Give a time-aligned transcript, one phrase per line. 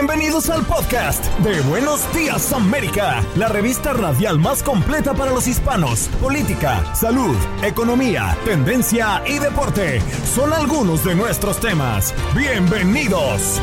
[0.00, 6.08] Bienvenidos al podcast de Buenos Días América, la revista radial más completa para los hispanos.
[6.22, 12.14] Política, salud, economía, tendencia y deporte son algunos de nuestros temas.
[12.34, 13.60] Bienvenidos.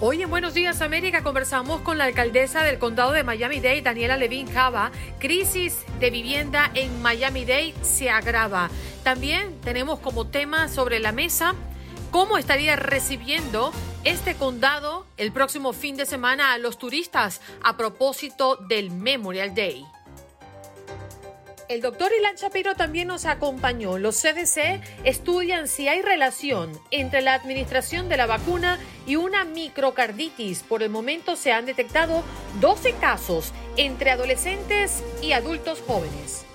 [0.00, 4.48] Hoy en Buenos Días América conversamos con la alcaldesa del condado de Miami-Dade, Daniela Levin
[4.48, 4.90] Cava.
[5.20, 8.70] Crisis de vivienda en Miami-Dade se agrava.
[9.04, 11.54] También tenemos como tema sobre la mesa
[12.14, 13.72] ¿Cómo estaría recibiendo
[14.04, 19.84] este condado el próximo fin de semana a los turistas a propósito del Memorial Day?
[21.68, 23.98] El doctor Ilan Shapiro también nos acompañó.
[23.98, 30.62] Los CDC estudian si hay relación entre la administración de la vacuna y una microcarditis.
[30.62, 32.22] Por el momento se han detectado
[32.60, 36.46] 12 casos entre adolescentes y adultos jóvenes.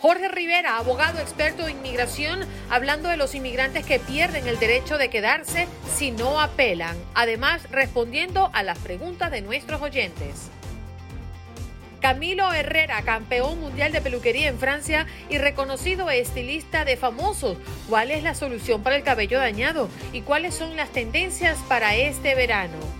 [0.00, 5.10] Jorge Rivera, abogado experto de inmigración, hablando de los inmigrantes que pierden el derecho de
[5.10, 10.48] quedarse si no apelan, además respondiendo a las preguntas de nuestros oyentes.
[12.00, 17.58] Camilo Herrera, campeón mundial de peluquería en Francia y reconocido estilista de famosos.
[17.90, 22.34] ¿Cuál es la solución para el cabello dañado y cuáles son las tendencias para este
[22.34, 22.99] verano?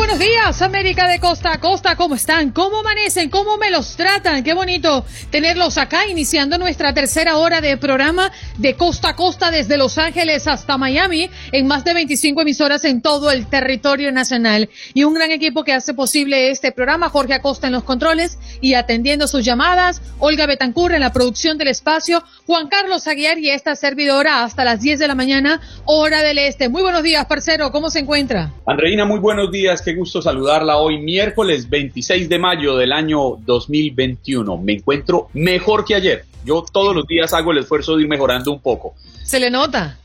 [0.11, 2.51] buenos días, América de costa a costa, ¿cómo están?
[2.51, 3.29] ¿Cómo amanecen?
[3.29, 4.43] ¿Cómo me los tratan?
[4.43, 9.77] Qué bonito tenerlos acá, iniciando nuestra tercera hora de programa de costa a costa desde
[9.77, 14.69] Los Ángeles hasta Miami, en más de 25 emisoras en todo el territorio nacional.
[14.93, 18.73] Y un gran equipo que hace posible este programa, Jorge Acosta en los controles y
[18.73, 23.77] atendiendo sus llamadas, Olga Betancur en la producción del espacio, Juan Carlos Aguiar y esta
[23.77, 26.67] servidora hasta las 10 de la mañana, hora del este.
[26.67, 28.51] Muy buenos días, parcero, ¿cómo se encuentra?
[28.65, 29.81] Andreina, muy buenos días.
[30.01, 34.57] Gusto saludarla hoy, miércoles 26 de mayo del año 2021.
[34.57, 36.25] Me encuentro mejor que ayer.
[36.43, 38.95] Yo todos los días hago el esfuerzo de ir mejorando un poco.
[39.23, 39.99] ¿Se le nota?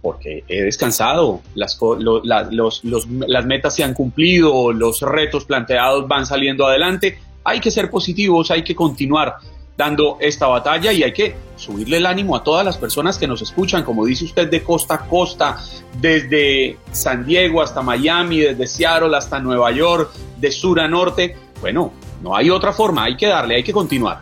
[0.00, 1.76] Porque he descansado, las,
[2.22, 7.18] las metas se han cumplido, los retos planteados van saliendo adelante.
[7.42, 9.34] Hay que ser positivos, hay que continuar
[9.80, 13.40] dando esta batalla y hay que subirle el ánimo a todas las personas que nos
[13.40, 15.56] escuchan, como dice usted, de costa a costa,
[15.98, 21.34] desde San Diego hasta Miami, desde Seattle hasta Nueva York, de sur a norte.
[21.62, 24.20] Bueno, no hay otra forma, hay que darle, hay que continuar.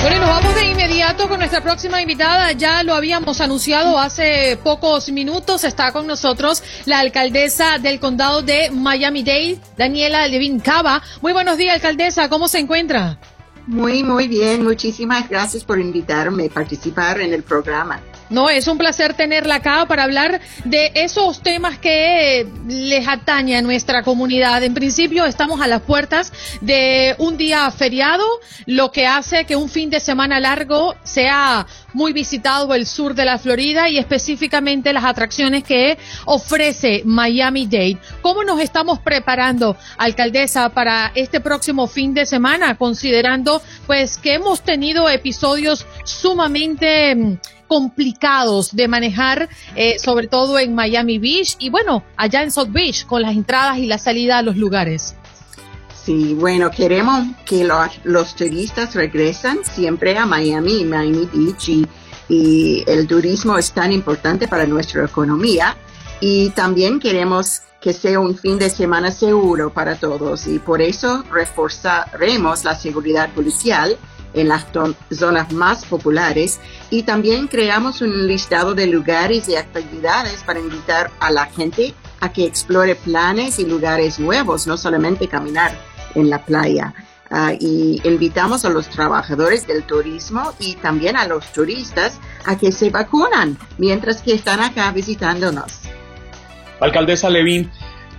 [0.00, 2.52] Bueno, nos vamos de inmediato con nuestra próxima invitada.
[2.52, 5.64] Ya lo habíamos anunciado hace pocos minutos.
[5.64, 11.02] Está con nosotros la alcaldesa del condado de Miami-Dade, Daniela Levin Cava.
[11.20, 12.30] Muy buenos días, alcaldesa.
[12.30, 13.18] ¿Cómo se encuentra?
[13.66, 14.64] Muy, muy bien.
[14.64, 18.00] Muchísimas gracias por invitarme a participar en el programa.
[18.30, 23.62] No, es un placer tenerla acá para hablar de esos temas que les atañe a
[23.62, 24.62] nuestra comunidad.
[24.62, 28.24] En principio, estamos a las puertas de un día feriado,
[28.66, 33.24] lo que hace que un fin de semana largo sea muy visitado el sur de
[33.24, 37.98] la Florida y específicamente las atracciones que ofrece Miami Dade.
[38.22, 44.62] ¿Cómo nos estamos preparando, alcaldesa, para este próximo fin de semana, considerando pues que hemos
[44.62, 47.38] tenido episodios sumamente mm,
[47.70, 53.06] complicados de manejar, eh, sobre todo en Miami Beach y bueno, allá en South Beach,
[53.06, 55.14] con las entradas y la salida a los lugares.
[56.04, 61.86] Sí, bueno, queremos que los, turistas regresen siempre a Miami, Miami Beach y,
[62.28, 65.76] y el turismo es tan importante para nuestra economía
[66.18, 71.22] y también queremos que sea un fin de semana seguro para todos y por eso
[71.30, 73.96] reforzaremos la seguridad policial
[74.34, 74.66] en las
[75.10, 76.60] zonas más populares
[76.90, 82.32] y también creamos un listado de lugares y actividades para invitar a la gente a
[82.32, 85.76] que explore planes y lugares nuevos, no solamente caminar
[86.14, 86.94] en la playa.
[87.32, 92.72] Ah, y invitamos a los trabajadores del turismo y también a los turistas a que
[92.72, 95.82] se vacunan mientras que están acá visitándonos.
[96.80, 97.70] Alcaldesa Levin,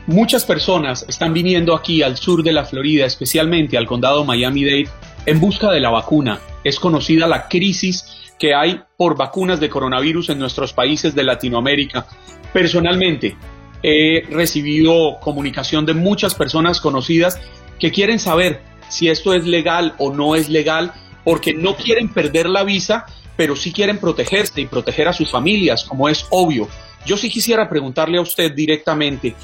[0.07, 4.88] muchas personas están viniendo aquí al sur de la Florida, especialmente al condado Miami-Dade,
[5.25, 6.39] en busca de la vacuna.
[6.63, 8.06] Es conocida la crisis
[8.39, 12.07] que hay por vacunas de coronavirus en nuestros países de Latinoamérica.
[12.53, 13.35] Personalmente,
[13.83, 17.39] he recibido comunicación de muchas personas conocidas
[17.79, 20.91] que quieren saber si esto es legal o no es legal,
[21.23, 23.06] porque no quieren perder la visa,
[23.38, 26.68] pero sí quieren protegerse y proteger a sus familias, como es obvio.
[27.06, 29.35] Yo sí quisiera preguntarle a usted directamente,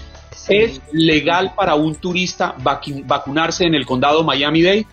[0.49, 4.85] ¿es legal para un turista vacunarse en el condado Miami-Dade?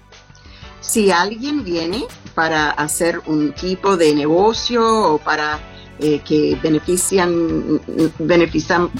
[0.86, 2.04] Si alguien viene
[2.34, 5.58] para hacer un tipo de negocio o para
[5.98, 7.80] eh, que benefician,
[8.18, 8.90] benefician,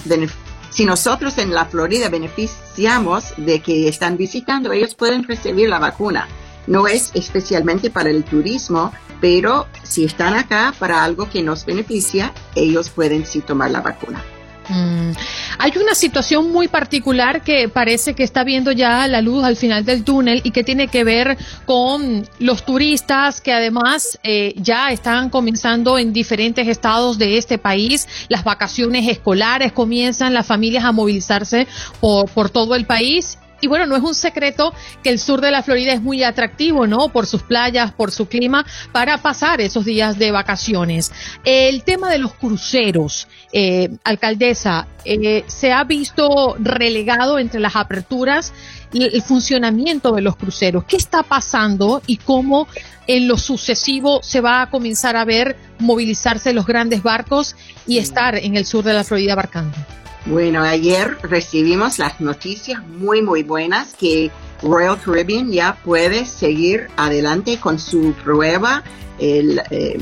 [0.70, 6.26] si nosotros en la Florida beneficiamos de que están visitando, ellos pueden recibir la vacuna.
[6.66, 8.90] No es especialmente para el turismo,
[9.20, 14.24] pero si están acá para algo que nos beneficia, ellos pueden sí tomar la vacuna.
[14.68, 15.12] Mm.
[15.58, 19.84] Hay una situación muy particular que parece que está viendo ya la luz al final
[19.84, 25.30] del túnel y que tiene que ver con los turistas que además eh, ya están
[25.30, 28.08] comenzando en diferentes estados de este país.
[28.28, 31.66] Las vacaciones escolares comienzan, las familias a movilizarse
[32.00, 34.72] por, por todo el país y bueno, no es un secreto
[35.02, 37.08] que el sur de la Florida es muy atractivo, ¿no?
[37.08, 41.12] Por sus playas, por su clima, para pasar esos días de vacaciones.
[41.44, 48.52] El tema de los cruceros, eh, alcaldesa, eh, se ha visto relegado entre las aperturas
[48.92, 50.84] el funcionamiento de los cruceros.
[50.84, 52.68] ¿Qué está pasando y cómo
[53.06, 57.56] en lo sucesivo se va a comenzar a ver movilizarse los grandes barcos
[57.86, 59.76] y estar en el sur de la Florida abarcando?
[60.26, 64.30] Bueno, ayer recibimos las noticias muy, muy buenas que
[64.62, 68.82] Royal Caribbean ya puede seguir adelante con su prueba
[69.18, 69.98] el, eh,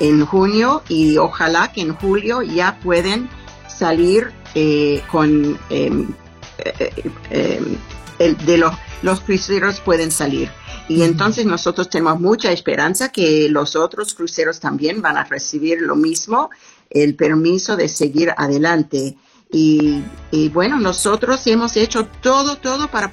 [0.00, 3.28] en junio y ojalá que en julio ya pueden
[3.68, 6.08] salir eh, con em,
[7.30, 7.62] eh,
[8.18, 10.50] el, de los, los cruceros pueden salir.
[10.88, 15.94] Y entonces nosotros tenemos mucha esperanza que los otros cruceros también van a recibir lo
[15.94, 16.50] mismo
[16.90, 19.16] el permiso de seguir adelante.
[19.52, 20.02] Y,
[20.52, 23.10] bueno, nosotros hemos hecho todo, todo para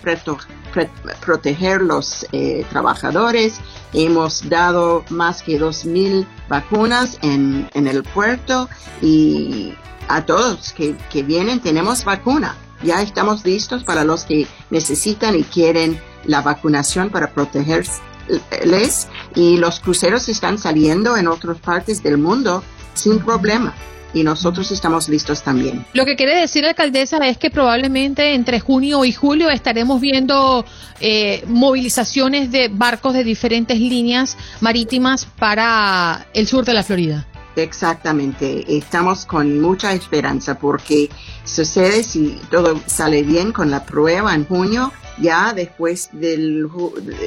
[1.20, 3.56] proteger los eh, trabajadores.
[3.94, 8.70] Hemos dado más que dos mil vacunas en, en, el puerto
[9.02, 9.74] y
[10.10, 12.56] a todos que, que vienen tenemos vacuna.
[12.84, 19.80] Ya estamos listos para los que necesitan y quieren la vacunación para protegerles y los
[19.80, 22.64] cruceros están saliendo en otras partes del mundo
[22.98, 23.74] sin problema
[24.14, 25.86] y nosotros estamos listos también.
[25.94, 30.66] Lo que quiere decir alcaldesa es que probablemente entre junio y julio estaremos viendo
[31.00, 37.28] eh, movilizaciones de barcos de diferentes líneas marítimas para el sur de la Florida.
[37.56, 41.10] Exactamente, estamos con mucha esperanza porque
[41.44, 46.68] sucede si todo sale bien con la prueba en junio, ya después del,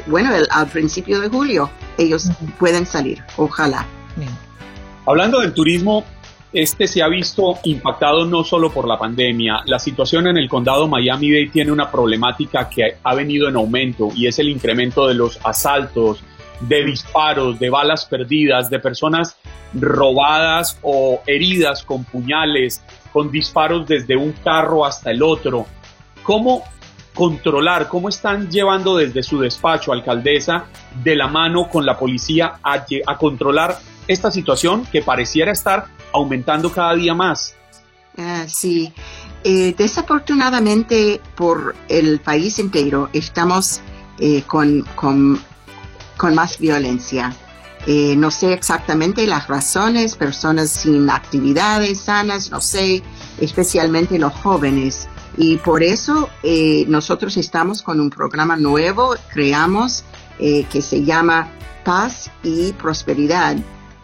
[0.07, 1.69] bueno, al principio de julio
[1.99, 2.31] ellos
[2.61, 3.85] pueden salir, ojalá.
[5.07, 6.05] Hablando del turismo,
[6.53, 9.61] este se ha visto impactado no solo por la pandemia.
[9.67, 14.27] La situación en el condado Miami-Dade tiene una problemática que ha venido en aumento y
[14.27, 16.23] es el incremento de los asaltos,
[16.61, 19.37] de disparos, de balas perdidas, de personas
[19.73, 25.67] robadas o heridas con puñales, con disparos desde un carro hasta el otro.
[26.23, 26.65] ¿Cómo
[27.15, 30.67] controlar, cómo están llevando desde su despacho, alcaldesa,
[31.03, 33.79] de la mano con la policía a, a controlar
[34.11, 37.55] esta situación que pareciera estar aumentando cada día más.
[38.19, 38.93] Ah, sí,
[39.45, 43.81] eh, desafortunadamente por el país entero estamos
[44.19, 45.41] eh, con, con,
[46.35, 47.35] más violencia.
[47.87, 53.03] Eh, no sé exactamente las razones, personas sin actividades sanas, no sé,
[53.41, 55.09] especialmente los jóvenes.
[55.37, 56.29] Y por eso
[56.89, 60.05] nosotros estamos con un programa nuevo, creamos,
[60.39, 61.49] que se llama
[61.85, 63.57] Paz y Prosperidad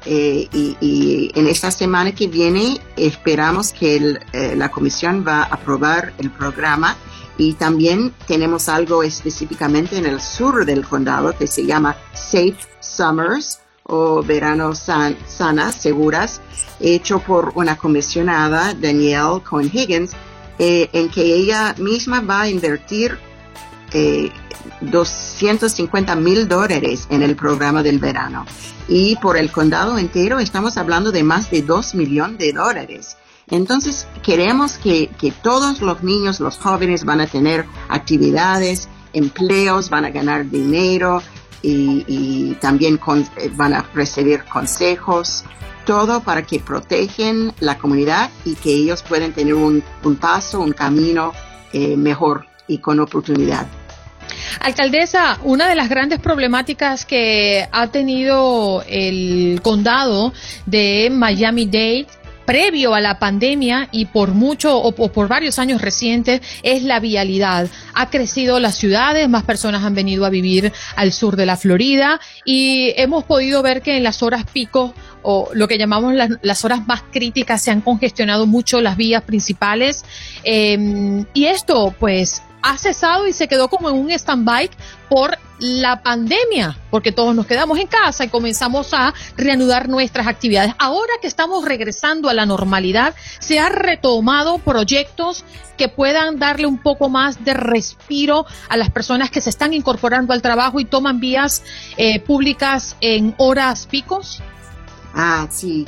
[0.06, 6.12] eh, y, en esta semana que viene esperamos que eh, la comisión va a aprobar
[6.18, 6.96] el programa.
[7.38, 13.60] Y también tenemos algo específicamente en el sur del condado que se llama Safe Summers
[13.82, 16.40] o Veranos Sanas, Seguras,
[16.80, 20.12] hecho por una comisionada, Danielle Cohen Higgins,
[20.58, 23.18] eh, en que ella misma va a invertir
[24.80, 28.44] 250 mil dólares en el programa del verano.
[28.88, 33.16] Y por el condado entero estamos hablando de más de 2 millones de dólares.
[33.48, 40.04] Entonces queremos que, que, todos los niños, los jóvenes van a tener actividades empleos, van
[40.04, 41.22] a ganar dinero
[41.62, 43.00] y, también
[43.36, 45.44] eh, van a recibir consejos,
[45.84, 49.82] todo para que protegen la comunidad y que ellos puedan tener un,
[50.20, 51.32] paso, un camino
[51.72, 53.66] eh, mejor y con oportunidad.
[54.60, 60.32] Alcaldesa, una de las grandes problemáticas que ha tenido el condado
[60.66, 62.06] de Miami-Dade
[62.46, 67.68] previo a la pandemia y por mucho o, por varios años recientes es la vialidad.
[67.92, 72.20] Ha crecido las ciudades, más personas han venido a vivir al sur de la Florida
[72.44, 76.86] y hemos podido ver que en las horas pico o lo que llamamos las, horas
[76.86, 80.04] más críticas se han congestionado mucho las vías principales
[80.44, 84.70] eh, y esto pues ha cesado y se quedó como en un stand-by
[85.08, 90.75] por la pandemia, porque todos nos quedamos en casa y comenzamos a reanudar nuestras actividades.
[90.78, 95.44] Ahora que estamos regresando a la normalidad, se han retomado proyectos
[95.78, 100.32] que puedan darle un poco más de respiro a las personas que se están incorporando
[100.32, 101.62] al trabajo y toman vías
[101.96, 104.42] eh, públicas en horas picos.
[105.14, 105.86] Ah, sí.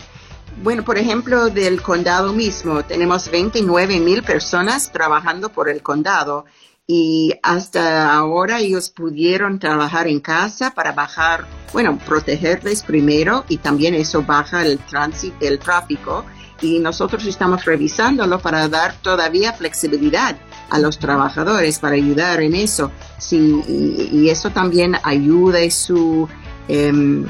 [0.62, 6.46] Bueno, por ejemplo, del condado mismo, tenemos 29 mil personas trabajando por el condado
[6.84, 13.94] y hasta ahora ellos pudieron trabajar en casa para bajar, bueno, protegerles primero y también
[13.94, 16.24] eso baja el tránsito, el tráfico
[16.60, 20.36] y nosotros estamos revisándolo para dar todavía flexibilidad
[20.70, 22.90] a los trabajadores para ayudar en eso.
[23.18, 26.28] Sí, y, eso también ayuda en su
[26.66, 27.24] eh,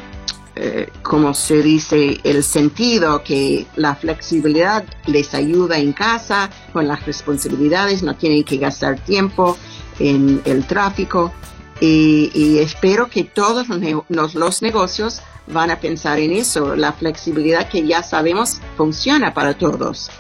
[0.61, 7.07] eh, como se dice, el sentido que la flexibilidad les ayuda en casa con las
[7.07, 9.57] responsabilidades, no tienen que gastar tiempo
[10.01, 11.33] en el tráfico
[11.81, 13.69] y, espero que todos
[14.09, 19.57] los, los, negocios van a pensar en eso, la flexibilidad que ya sabemos funciona para
[19.57, 20.11] todos.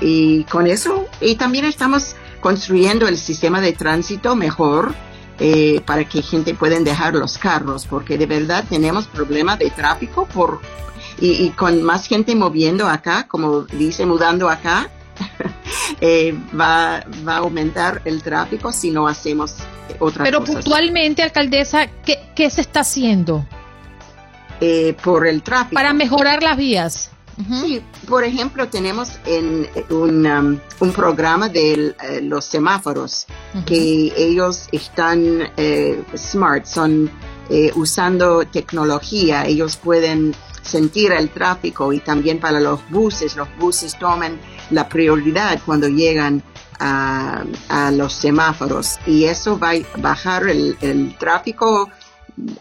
[0.00, 4.94] Y con eso, y también estamos construyendo el sistema de tránsito mejor,
[5.40, 10.26] eh, para que gente pueda dejar los carros, porque de verdad tenemos problemas de tráfico
[10.26, 10.60] por
[11.20, 14.88] y, con más gente moviendo acá, como dice, mudando acá,
[16.00, 19.56] eh, va, va, a aumentar el tráfico si no hacemos
[19.98, 23.44] otra Pero puntualmente, alcaldesa, ¿qué, ¿qué, se está haciendo?
[24.60, 25.74] Eh, por el tráfico.
[25.74, 27.10] Para mejorar las vías.
[27.46, 33.26] Sí, por ejemplo, tenemos en un, um, un programa de eh, los semáforos
[33.64, 37.08] que ellos están eh, smart, son
[37.48, 43.96] eh, usando tecnología, ellos pueden sentir el tráfico y también para los buses, los buses
[43.98, 44.38] toman
[44.70, 46.42] la prioridad cuando llegan
[46.80, 48.98] a, a los semáforos.
[49.06, 51.88] Y eso va a bajar el, el tráfico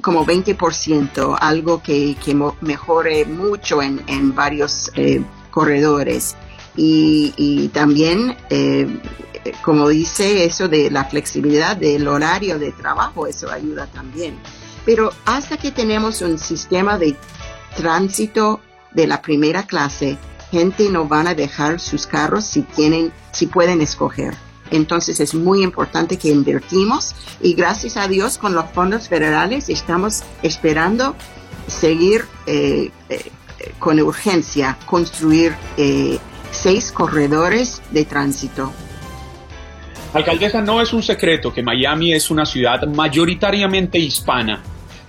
[0.01, 6.35] como 20%, algo que, que mejore mucho en, en varios eh, corredores.
[6.75, 8.87] Y, y también, eh,
[9.63, 14.37] como dice eso de la flexibilidad del horario de trabajo, eso ayuda también.
[14.85, 17.15] Pero hasta que tenemos un sistema de
[17.75, 18.61] tránsito
[18.93, 20.17] de la primera clase,
[20.51, 24.35] gente no van a dejar sus carros si tienen, si pueden escoger.
[24.71, 30.23] Entonces es muy importante que invertimos y gracias a Dios con los fondos federales estamos
[30.43, 31.15] esperando
[31.67, 33.31] seguir eh, eh,
[33.79, 36.17] con urgencia construir eh,
[36.51, 38.71] seis corredores de tránsito.
[40.13, 44.63] Alcaldesa, no es un secreto que Miami es una ciudad mayoritariamente hispana,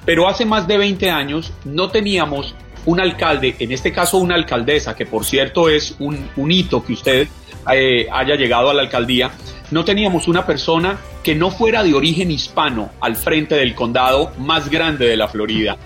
[0.05, 4.97] pero hace más de 20 años no teníamos un alcalde, en este caso una alcaldesa,
[4.97, 7.29] que por cierto es un, un hito que usted
[7.75, 9.31] eh, haya llegado a la alcaldía,
[9.71, 14.71] no teníamos una persona que no fuera de origen hispano al frente del condado más
[14.71, 15.77] grande de la Florida.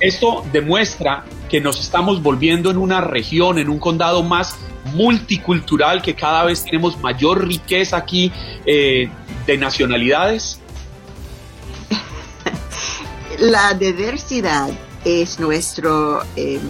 [0.00, 4.58] Esto demuestra que nos estamos volviendo en una región, en un condado más
[4.92, 8.30] multicultural, que cada vez tenemos mayor riqueza aquí
[8.66, 9.08] eh,
[9.46, 10.60] de nacionalidades.
[13.38, 14.68] La diversidad
[15.04, 16.60] es nuestro, eh,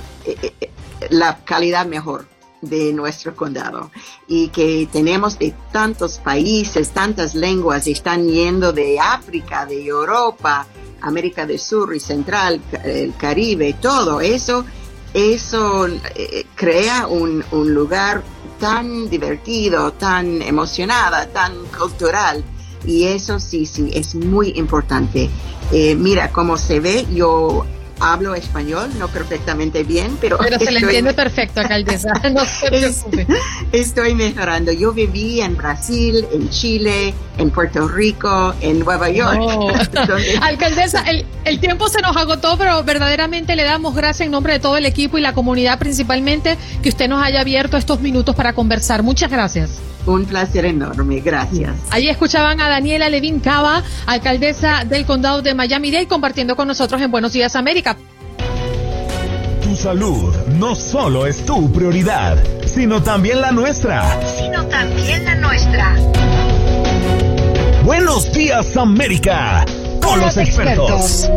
[1.10, 2.26] la calidad mejor
[2.60, 3.90] de nuestro condado
[4.26, 10.66] y que tenemos de tantos países, tantas lenguas, están yendo de África, de Europa,
[11.02, 14.64] América del Sur y Central, el Caribe, todo eso,
[15.14, 18.22] eso eh, crea un, un, lugar
[18.58, 22.44] tan divertido, tan emocionada, tan cultural.
[22.84, 25.28] Y eso sí, sí, es muy importante.
[25.72, 27.64] Eh, mira, como se ve, yo
[28.00, 30.38] hablo español, no perfectamente bien, pero...
[30.38, 33.26] Pero se le entiende perfecto, alcaldesa, no se preocupe.
[33.72, 34.72] Estoy mejorando.
[34.72, 39.40] Yo viví en Brasil, en Chile, en Puerto Rico, en Nueva York.
[40.42, 44.60] Alcaldesa, el, el tiempo se nos agotó, pero verdaderamente le damos gracias en nombre de
[44.60, 48.52] todo el equipo y la comunidad principalmente que usted nos haya abierto estos minutos para
[48.52, 49.02] conversar.
[49.02, 49.80] Muchas gracias.
[50.06, 51.74] Un placer enorme, gracias.
[51.90, 57.10] Allí escuchaban a Daniela Levin Cava, alcaldesa del condado de Miami-Dade, compartiendo con nosotros en
[57.10, 57.96] Buenos Días América.
[59.62, 64.20] Tu salud no solo es tu prioridad, sino también la nuestra.
[64.38, 65.96] Sino también la nuestra.
[67.84, 69.64] Buenos Días América,
[70.00, 71.28] con, los, expertos.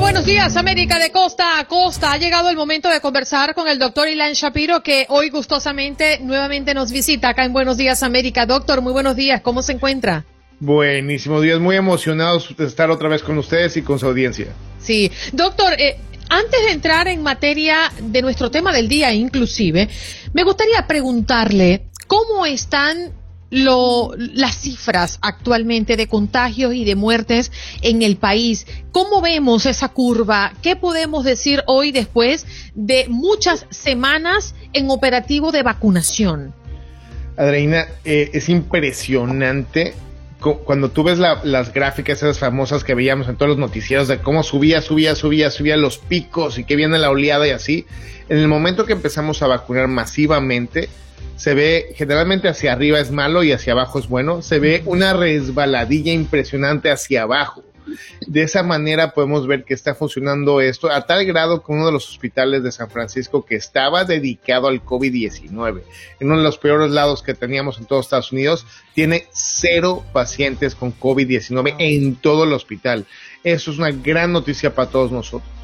[0.00, 2.12] Buenos Días, América de Costa a Costa.
[2.12, 6.72] Ha llegado el momento de conversar con el doctor Ilan Shapiro, que hoy gustosamente nuevamente
[6.72, 8.46] nos visita acá en Buenos Días, América.
[8.46, 9.42] Doctor, muy buenos días.
[9.42, 10.24] ¿Cómo se encuentra?
[10.60, 14.46] Buenísimo días, muy emocionados de estar otra vez con ustedes y con su audiencia.
[14.78, 15.98] Sí, doctor, eh,
[16.30, 19.90] antes de entrar en materia de nuestro tema del día, inclusive,
[20.32, 23.12] me gustaría preguntarle cómo están
[23.50, 28.66] las cifras actualmente de contagios y de muertes en el país.
[28.92, 30.52] ¿Cómo vemos esa curva?
[30.62, 36.54] ¿Qué podemos decir hoy después de muchas semanas en operativo de vacunación?
[37.36, 39.94] Adreina, eh, es impresionante
[40.64, 44.42] cuando tú ves las gráficas esas famosas que veíamos en todos los noticieros de cómo
[44.42, 47.86] subía, subía, subía, subía los picos y que viene la oleada y así,
[48.28, 50.88] en el momento que empezamos a vacunar masivamente,
[51.36, 55.12] se ve generalmente hacia arriba es malo y hacia abajo es bueno, se ve una
[55.12, 57.62] resbaladilla impresionante hacia abajo.
[58.26, 61.92] De esa manera podemos ver que está funcionando esto a tal grado que uno de
[61.92, 65.82] los hospitales de San Francisco que estaba dedicado al COVID-19,
[66.18, 70.74] en uno de los peores lados que teníamos en todos Estados Unidos, tiene cero pacientes
[70.74, 73.06] con COVID-19 en todo el hospital.
[73.44, 75.55] Eso es una gran noticia para todos nosotros.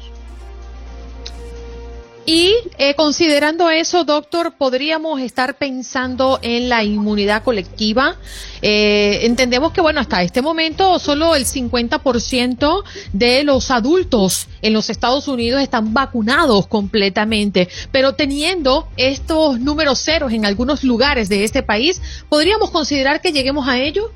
[2.25, 8.15] Y eh, considerando eso, doctor, podríamos estar pensando en la inmunidad colectiva.
[8.61, 14.89] Eh, entendemos que, bueno, hasta este momento solo el 50% de los adultos en los
[14.89, 17.67] Estados Unidos están vacunados completamente.
[17.91, 23.67] Pero teniendo estos números ceros en algunos lugares de este país, ¿podríamos considerar que lleguemos
[23.67, 24.11] a ello?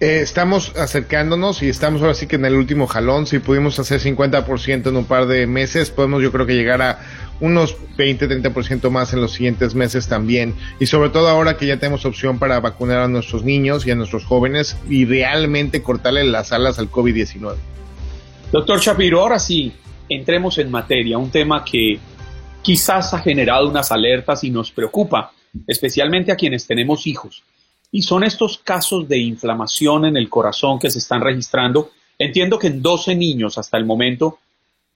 [0.00, 3.26] Eh, estamos acercándonos y estamos ahora sí que en el último jalón.
[3.26, 7.00] Si pudimos hacer 50% en un par de meses, podemos yo creo que llegar a
[7.40, 10.54] unos 20-30% más en los siguientes meses también.
[10.78, 13.96] Y sobre todo ahora que ya tenemos opción para vacunar a nuestros niños y a
[13.96, 17.56] nuestros jóvenes y realmente cortarle las alas al COVID-19.
[18.52, 19.72] Doctor Shapiro, ahora sí,
[20.08, 21.98] entremos en materia, un tema que
[22.62, 25.32] quizás ha generado unas alertas y nos preocupa,
[25.66, 27.42] especialmente a quienes tenemos hijos.
[27.90, 31.90] Y son estos casos de inflamación en el corazón que se están registrando.
[32.18, 34.38] Entiendo que en 12 niños hasta el momento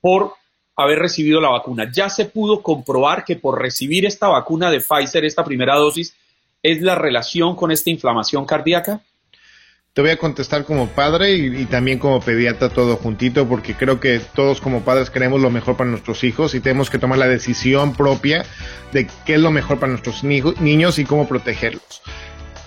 [0.01, 0.35] por
[0.77, 1.91] haber recibido la vacuna.
[1.93, 6.15] Ya se pudo comprobar que por recibir esta vacuna de Pfizer, esta primera dosis,
[6.63, 9.01] es la relación con esta inflamación cardíaca.
[9.93, 14.21] Te voy a contestar como padre y, también como pediatra todo juntito porque creo que
[14.21, 17.95] todos como padres queremos lo mejor para nuestros hijos y tenemos que tomar la decisión
[17.95, 18.47] propia
[18.93, 22.01] de qué es lo mejor para nuestros niños y cómo protegerlos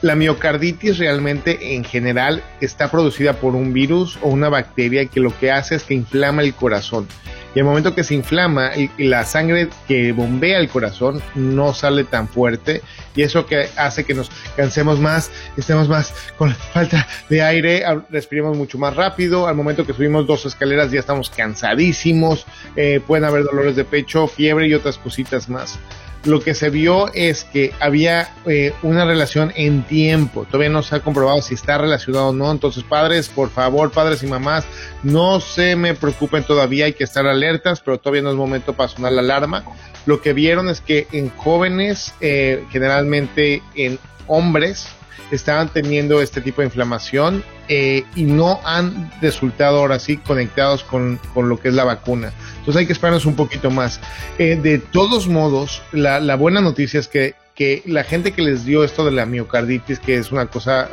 [0.05, 5.35] la miocarditis realmente en general está producida por un virus o una bacteria que lo
[5.39, 7.07] que hace es que inflama el corazón.
[7.55, 12.27] Y al momento que se inflama, la sangre que bombea el corazón no sale tan
[12.27, 12.83] fuerte
[13.15, 18.55] y eso que hace que nos cansemos más, estemos más con falta de aire, respiremos
[18.55, 19.47] mucho más rápido.
[19.47, 24.27] Al momento que subimos dos escaleras ya estamos cansadísimos, eh, pueden haber dolores de pecho,
[24.27, 25.79] fiebre y otras cositas más
[26.25, 30.45] lo que se vio es que había eh, una relación en tiempo.
[30.45, 32.51] Todavía no se ha comprobado si está relacionado o no.
[32.51, 34.65] Entonces, padres, por favor, padres y mamás,
[35.03, 36.85] no se me preocupen todavía.
[36.85, 39.63] Hay que estar alertas, pero todavía no es momento para sonar la alarma.
[40.05, 44.87] Lo que vieron es que en jóvenes, eh, generalmente en hombres,
[45.31, 51.19] estaban teniendo este tipo de inflamación eh, y no han resultado ahora sí conectados con,
[51.33, 52.31] con, lo que es la vacuna.
[52.59, 53.99] Entonces hay que esperarnos un poquito más.
[54.37, 58.65] Eh, de todos modos, la, la, buena noticia es que, que la gente que les
[58.65, 60.89] dio esto de la miocarditis, que es una cosa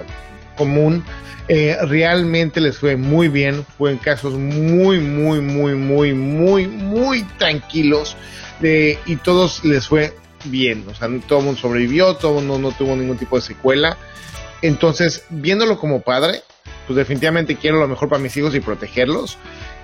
[0.56, 1.04] común,
[1.48, 7.22] eh, realmente les fue muy bien, fue en casos muy, muy, muy, muy, muy, muy
[7.38, 8.16] tranquilos
[8.64, 12.76] y todos les fue bien, o sea, todo el mundo sobrevivió, todo el mundo no
[12.76, 13.96] tuvo ningún tipo de secuela.
[14.62, 16.42] Entonces, viéndolo como padre,
[16.86, 19.38] pues definitivamente quiero lo mejor para mis hijos y protegerlos.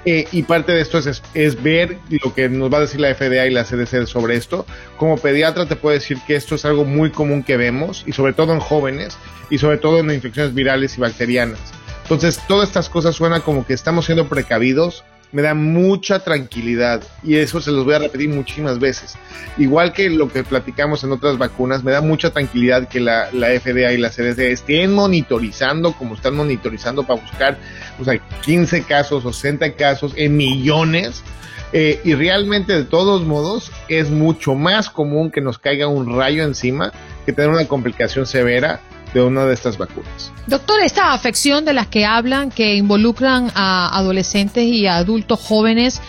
[0.04, 3.14] Eh, y parte de esto es, es, ver lo que nos va a decir la
[3.14, 4.64] FDA y la CDC sobre esto.
[4.96, 8.32] Como pediatra te puedo decir que esto es algo muy común que vemos, y sobre
[8.32, 9.18] todo en jóvenes,
[9.50, 11.58] y sobre todo en infecciones virales y bacterianas.
[12.02, 17.36] Entonces, todas estas cosas suenan como que estamos siendo precavidos, me da mucha tranquilidad y
[17.36, 19.16] eso se los voy a repetir muchísimas veces.
[19.58, 23.92] Igual que lo que platicamos en otras vacunas, me da mucha tranquilidad que la, FDA
[23.92, 27.58] y la CDC estén monitorizando como están monitorizando para buscar
[28.00, 31.22] o sea, 15 casos o 60 casos en millones.
[31.74, 36.42] Eh, y realmente de todos modos es mucho más común que nos caiga un rayo
[36.42, 36.92] encima
[37.26, 38.80] que tener una complicación severa
[39.14, 40.32] de una de estas vacunas.
[40.46, 46.00] Doctor, esta afección de las que hablan, que involucran a adolescentes y a adultos jóvenes,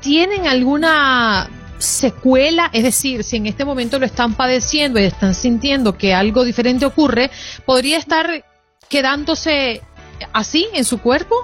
[0.00, 2.70] ¿tienen alguna secuela?
[2.72, 6.86] Es decir, si en este momento lo están padeciendo y están sintiendo que algo diferente
[6.86, 7.30] ocurre,
[7.64, 8.44] ¿podría estar
[8.88, 9.82] quedándose
[10.32, 11.34] así en su cuerpo?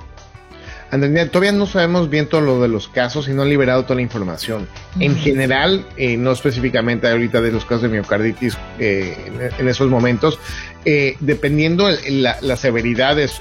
[0.90, 4.02] Todavía no sabemos bien todo lo de los casos y no han liberado toda la
[4.02, 4.66] información.
[4.98, 10.38] En general, eh, no específicamente ahorita de los casos de miocarditis eh, en, esos momentos,
[10.86, 13.38] eh, dependiendo la, la severidad, es,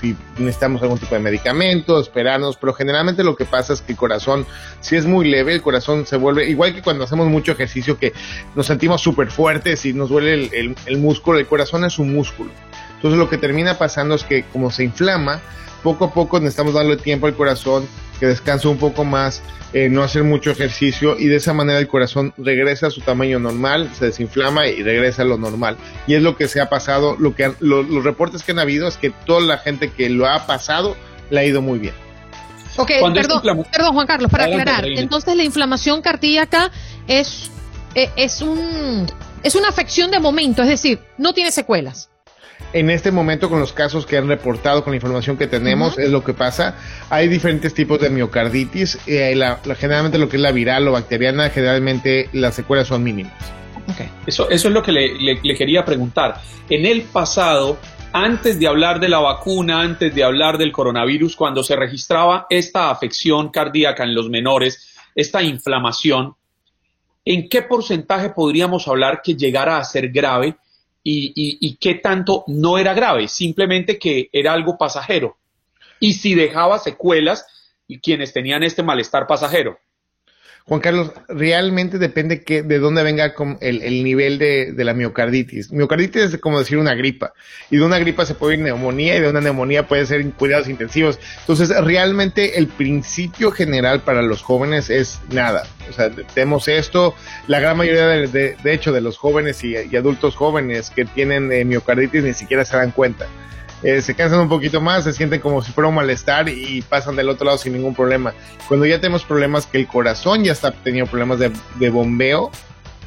[0.00, 3.98] si necesitamos algún tipo de medicamento, esperarnos, pero generalmente lo que pasa es que el
[3.98, 4.44] corazón,
[4.80, 8.12] si es muy leve, el corazón se vuelve, igual que cuando hacemos mucho ejercicio, que
[8.56, 12.50] nos sentimos súper fuertes y nos duele el, el músculo, el corazón es un músculo.
[12.96, 15.40] Entonces lo que termina pasando es que como se inflama,
[15.82, 17.88] poco a poco necesitamos darle tiempo al corazón,
[18.18, 21.88] que descanse un poco más, eh, no hacer mucho ejercicio y de esa manera el
[21.88, 25.76] corazón regresa a su tamaño normal, se desinflama y regresa a lo normal.
[26.06, 28.96] Y es lo que se ha pasado, lo que los reportes que han habido es
[28.96, 30.96] que toda la gente que lo ha pasado
[31.30, 31.94] le ha ido muy bien.
[32.76, 36.70] Ok, perdón, perdón Juan Carlos, para aclarar, entonces la inflamación cardíaca
[37.08, 37.50] es,
[37.96, 39.06] eh, es, un,
[39.42, 42.07] es una afección de momento, es decir, no tiene secuelas
[42.72, 46.10] en este momento con los casos que han reportado, con la información que tenemos, es
[46.10, 46.76] lo que pasa.
[47.10, 48.98] Hay diferentes tipos de miocarditis.
[49.06, 49.38] Eh,
[49.78, 53.32] generalmente lo que es la viral o bacteriana, generalmente las secuelas son mínimas.
[54.26, 56.40] Eso, eso es lo que le, quería preguntar.
[56.68, 57.78] En el pasado,
[58.12, 62.90] antes de hablar de la vacuna, antes de hablar del coronavirus, cuando se registraba esta
[62.90, 66.34] afección cardíaca en los menores, esta inflamación,
[67.24, 70.56] ¿en qué porcentaje podríamos hablar que llegara a ser grave?
[71.02, 75.38] Y, qué tanto no era grave, simplemente que era algo pasajero.
[76.00, 77.46] Y si dejaba secuelas,
[77.88, 79.78] y quienes tenían este malestar pasajero.
[80.68, 85.72] Juan Carlos, realmente depende que, de dónde venga el, el nivel de, de, la miocarditis.
[85.72, 87.32] Miocarditis es como decir una gripa.
[87.70, 90.68] Y de una gripa se puede ir neumonía y de una neumonía puede ser cuidados
[90.68, 91.18] intensivos.
[91.40, 95.66] Entonces, realmente el principio general para los jóvenes es nada.
[95.88, 97.14] O sea, tenemos esto.
[97.46, 101.64] La gran mayoría, de, de, hecho, de los jóvenes y, adultos jóvenes que tienen eh,
[101.64, 103.26] miocarditis ni siquiera se dan cuenta.
[103.82, 107.14] Eh, se cansan un poquito más, se sienten como si fuera un malestar y pasan
[107.16, 108.34] del otro lado sin ningún problema.
[108.66, 112.50] Cuando ya tenemos problemas que el corazón ya está teniendo problemas de, bombeo,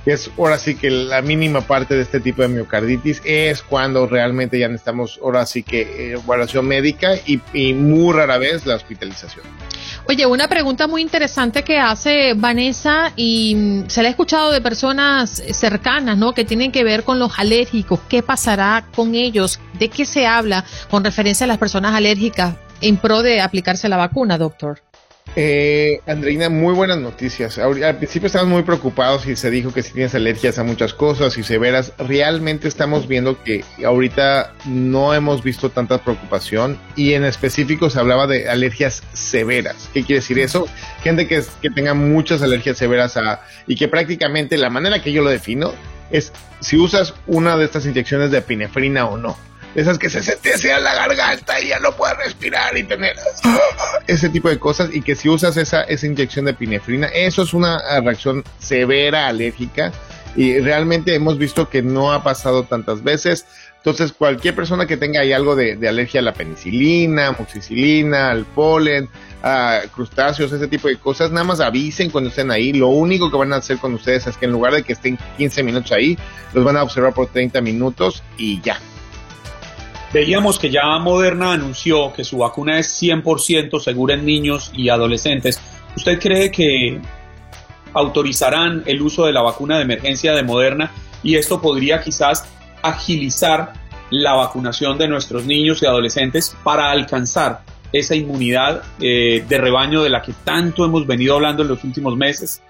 [0.05, 4.07] que es ahora sí que la mínima parte de este tipo de miocarditis, es cuando
[4.07, 9.45] realmente ya necesitamos ahora sí que eh, evaluación médica y muy rara vez la hospitalización.
[10.07, 14.59] Oye, una pregunta muy interesante que hace Vanessa y mm, se la ha escuchado de
[14.59, 16.33] personas cercanas, ¿no?
[16.33, 17.99] Que tienen que ver con los alérgicos.
[18.09, 19.59] ¿Qué pasará con ellos?
[19.79, 23.97] ¿De qué se habla con referencia a las personas alérgicas en pro de aplicarse la
[23.97, 24.81] vacuna, doctor?
[25.37, 27.57] Eh, Andreina, muy buenas noticias.
[27.57, 31.37] Al principio estábamos muy preocupados y se dijo que si tienes alergias a muchas cosas
[31.37, 37.89] y severas, realmente estamos viendo que ahorita no hemos visto tanta preocupación y en específico
[37.89, 39.89] se hablaba de alergias severas.
[39.93, 40.67] ¿Qué quiere decir eso?
[41.01, 45.23] Gente que, que tenga muchas alergias severas a, y que prácticamente la manera que yo
[45.23, 45.71] lo defino
[46.09, 49.37] es si usas una de estas inyecciones de epinefrina o no
[49.75, 53.15] esas que se se a la garganta y ya no puedes respirar y tener
[54.07, 57.53] ese tipo de cosas y que si usas esa, esa inyección de epinefrina, eso es
[57.53, 59.91] una reacción severa alérgica
[60.36, 63.45] y realmente hemos visto que no ha pasado tantas veces.
[63.77, 69.10] Entonces, cualquier persona que tenga ahí algo de, alergia a la penicilina, amoxicilina, al polen,
[69.41, 72.73] a crustáceos, ese tipo de cosas, nada más avisen cuando estén ahí.
[72.73, 75.17] Lo único que van a hacer con ustedes es que en lugar de que estén
[75.38, 76.17] 15 minutos ahí,
[76.53, 78.79] los van a observar por 30 minutos y ya.
[80.13, 85.62] Veíamos que ya Moderna anunció que su vacuna es 100% segura en niños y adolescentes.
[85.95, 87.00] ¿Usted cree que
[87.93, 90.91] autorizarán el uso de la vacuna de emergencia de Moderna
[91.24, 92.45] y esto podría quizás
[92.82, 93.74] agilizar
[94.10, 97.62] la vacunación de nuestros niños y adolescentes para alcanzar
[97.93, 102.17] esa inmunidad eh, de rebaño de la que tanto hemos venido hablando en los últimos
[102.17, 102.62] meses?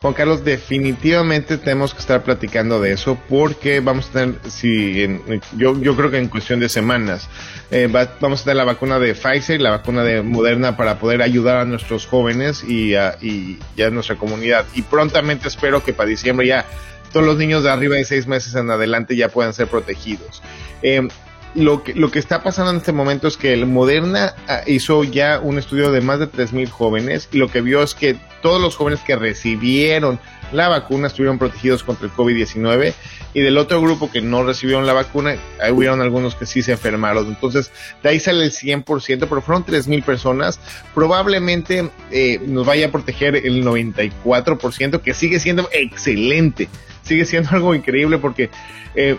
[0.00, 5.20] Juan Carlos, definitivamente tenemos que estar platicando de eso porque vamos a tener, si
[5.56, 7.28] yo, yo creo que en cuestión de semanas,
[7.70, 7.88] eh,
[8.20, 11.64] vamos a tener la vacuna de Pfizer, la vacuna de Moderna para poder ayudar a
[11.64, 14.66] nuestros jóvenes y a, y, a nuestra comunidad.
[14.74, 16.66] Y prontamente espero que para diciembre ya
[17.12, 20.42] todos los niños de arriba de seis meses en adelante ya puedan ser protegidos.
[20.82, 21.08] Eh,
[21.54, 25.04] lo que, lo que está pasando en este momento es que el Moderna ah, hizo
[25.04, 28.60] ya un estudio de más de 3.000 jóvenes y lo que vio es que todos
[28.60, 30.18] los jóvenes que recibieron
[30.52, 32.94] la vacuna estuvieron protegidos contra el COVID-19
[33.34, 36.72] y del otro grupo que no recibieron la vacuna, ahí hubieron algunos que sí se
[36.72, 37.26] enfermaron.
[37.26, 38.84] Entonces, de ahí sale el 100%,
[39.28, 40.60] pero fueron 3.000 personas.
[40.94, 46.68] Probablemente eh, nos vaya a proteger el 94%, que sigue siendo excelente.
[47.02, 48.50] Sigue siendo algo increíble porque...
[48.94, 49.16] Eh,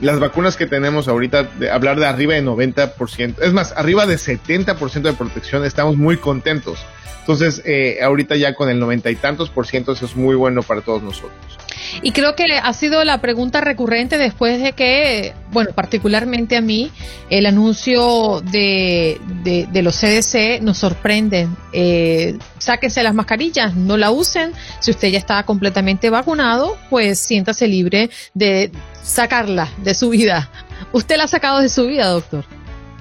[0.00, 4.16] las vacunas que tenemos ahorita, de hablar de arriba de 90%, es más, arriba de
[4.16, 6.78] 70% de protección, estamos muy contentos.
[7.20, 10.62] Entonces, eh, ahorita ya con el noventa y tantos por ciento, eso es muy bueno
[10.62, 11.58] para todos nosotros.
[12.02, 16.90] Y creo que ha sido la pregunta recurrente después de que, bueno, particularmente a mí,
[17.30, 21.48] el anuncio de, de, los CDC nos sorprende.
[21.72, 24.52] Eh, sáquense las mascarillas, no la usen.
[24.80, 28.70] Si usted ya está completamente vacunado, pues siéntase libre de
[29.02, 30.50] sacarla de su vida.
[30.92, 32.44] ¿Usted la ha sacado de su vida, doctor?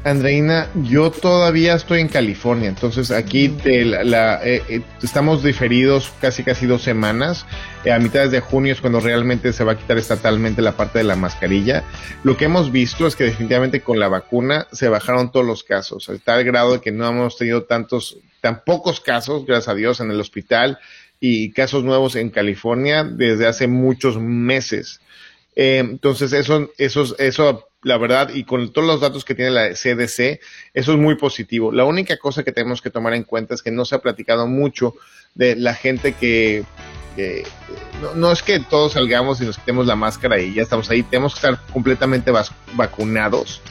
[0.08, 6.65] Andreina, yo todavía estoy en California, entonces aquí la, eh, eh, estamos diferidos casi casi
[6.65, 7.46] dos semanas.
[7.84, 11.00] Eh, a mitad de junio es cuando realmente se va a quitar estatalmente la parte
[11.00, 11.84] de la mascarilla.
[12.24, 16.08] Lo que hemos visto es que definitivamente con la vacuna se bajaron todos los casos,
[16.08, 20.00] a tal grado de que no hemos tenido tantos, tan pocos casos, gracias a Dios,
[20.00, 20.80] en el hospital
[21.20, 25.02] y casos nuevos en California desde hace muchos meses.
[25.54, 30.40] entonces eso, eso, eso la verdad, y con todos los datos que tiene la CDC,
[30.74, 31.72] eso es muy positivo.
[31.72, 34.48] La única cosa que tenemos que tomar en cuenta es que no se ha platicado
[34.48, 34.96] mucho
[35.36, 36.66] de la gente que,
[38.16, 41.34] no, es que todos salgamos y nos quitemos la máscara y ya estamos ahí, tenemos
[41.34, 42.32] que estar completamente
[42.74, 43.62] vacunados.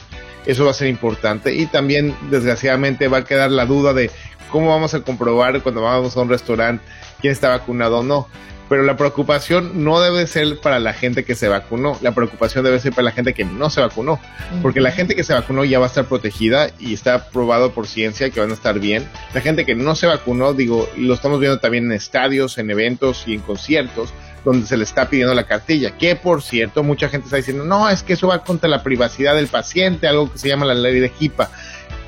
[0.45, 4.09] Eso va a ser importante y también, desgraciadamente, va a quedar la duda de
[4.49, 6.83] cómo vamos a comprobar cuando vamos a un restaurante
[7.19, 8.29] quién está vacunado o no
[8.69, 12.79] pero la preocupación no debe ser para la gente que se vacunó, la preocupación debe
[12.79, 14.19] ser para la gente que no se vacunó,
[14.61, 17.87] porque la gente que se vacunó ya va a estar protegida y está probado por
[17.87, 19.07] ciencia que van a estar bien.
[19.33, 23.23] La gente que no se vacunó, digo, lo estamos viendo también en estadios, en eventos
[23.27, 27.25] y en conciertos, donde se le está pidiendo la cartilla, que por cierto, mucha gente
[27.25, 30.47] está diciendo, no, es que eso va contra la privacidad del paciente, algo que se
[30.47, 31.49] llama la ley de HIPAA.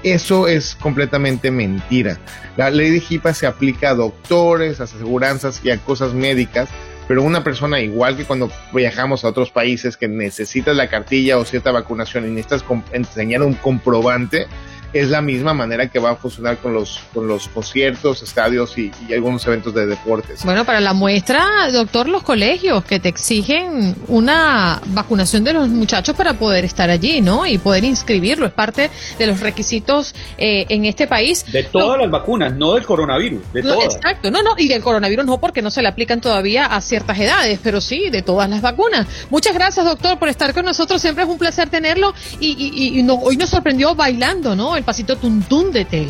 [0.04, 2.20] Eso es completamente mentira.
[2.56, 6.70] La ley de HIPAA se aplica a doctores, a aseguranzas y a cosas médicas,
[7.08, 11.44] pero una persona igual que cuando viajamos a otros países que necesitas la cartilla o
[11.44, 14.48] cierta vacunación y necesitas enseñar un comprobante,
[14.94, 18.92] es la misma manera que va a funcionar con los, con los conciertos, estadios y,
[19.14, 20.44] algunos eventos de deportes.
[20.44, 26.16] Bueno, para la muestra, doctor, los colegios que te exigen una vacunación de los muchachos
[26.16, 27.46] para poder estar allí, ¿no?
[27.46, 31.46] Y poder inscribirlo, es parte de los requisitos eh, en este país.
[31.52, 33.96] De todas las vacunas, no del coronavirus, de todas.
[33.96, 37.18] Exacto, no, no, y del coronavirus no porque no se le aplican todavía a ciertas
[37.20, 39.08] edades, pero sí, de todas las vacunas.
[39.30, 43.04] Muchas gracias, doctor, por estar con nosotros, siempre es un placer tenerlo y, y, y
[43.04, 44.79] no, hoy nos sorprendió bailando, ¿no?
[44.80, 46.10] El pasito tuntún de Tel.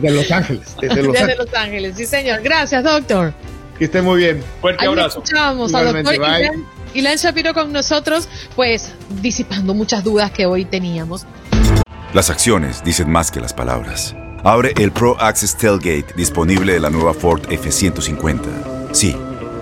[0.00, 0.76] De Los Ángeles.
[0.80, 1.38] Desde Los, Ángeles.
[1.38, 2.40] Los Ángeles, sí señor.
[2.42, 3.32] Gracias, doctor.
[3.78, 4.42] Que esté muy bien.
[4.60, 5.22] Fuerte Ahí abrazo.
[5.22, 6.14] Escuchamos a doctor
[6.94, 11.26] Ilan Shapiro con nosotros, pues disipando muchas dudas que hoy teníamos.
[12.14, 14.16] Las acciones dicen más que las palabras.
[14.42, 18.92] Abre el Pro Access Tailgate disponible de la nueva Ford F-150.
[18.92, 19.14] Sí,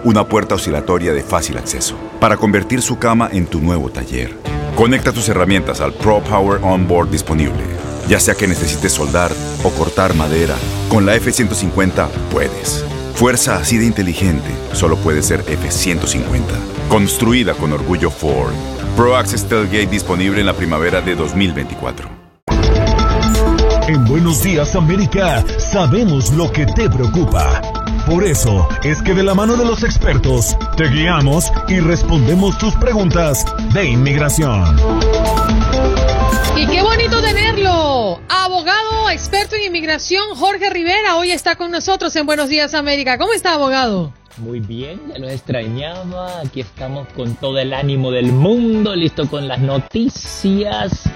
[0.04, 4.36] una puerta oscilatoria de fácil acceso para convertir su cama en tu nuevo taller.
[4.76, 7.62] Conecta tus herramientas al Pro Power Onboard disponible.
[8.08, 9.30] Ya sea que necesites soldar
[9.62, 10.56] o cortar madera,
[10.88, 12.84] con la F-150 puedes.
[13.14, 16.42] Fuerza así de inteligente solo puede ser F-150.
[16.88, 18.52] Construida con orgullo Ford.
[18.96, 22.08] Pro Access Tailgate disponible en la primavera de 2024.
[23.86, 27.60] En Buenos Días América sabemos lo que te preocupa.
[28.06, 32.74] Por eso es que de la mano de los expertos te guiamos y respondemos tus
[32.74, 34.76] preguntas de inmigración.
[36.54, 38.20] Y qué bonito tenerlo.
[38.28, 43.16] Abogado experto en inmigración Jorge Rivera hoy está con nosotros en Buenos Días América.
[43.16, 44.12] ¿Cómo está, abogado?
[44.38, 46.40] Muy bien, ya lo extrañaba.
[46.40, 51.08] Aquí estamos con todo el ánimo del mundo, listo con las noticias.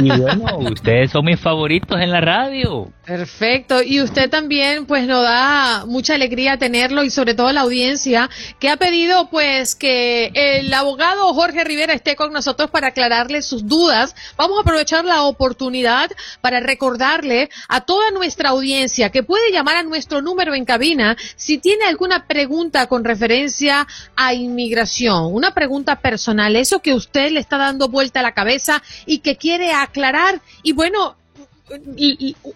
[0.00, 2.88] Y bueno, ustedes son mis favoritos en la radio.
[3.04, 3.82] Perfecto.
[3.82, 8.68] Y usted también, pues nos da mucha alegría tenerlo y sobre todo la audiencia que
[8.68, 14.14] ha pedido, pues, que el abogado Jorge Rivera esté con nosotros para aclararle sus dudas.
[14.36, 19.82] Vamos a aprovechar la oportunidad para recordarle a toda nuestra audiencia que puede llamar a
[19.82, 23.84] nuestro número en cabina si tiene alguna pregunta con referencia
[24.14, 28.80] a inmigración, una pregunta personal, eso que usted le está dando vuelta a la cabeza
[29.06, 30.40] y que quiere aclarar.
[30.62, 31.16] Y bueno,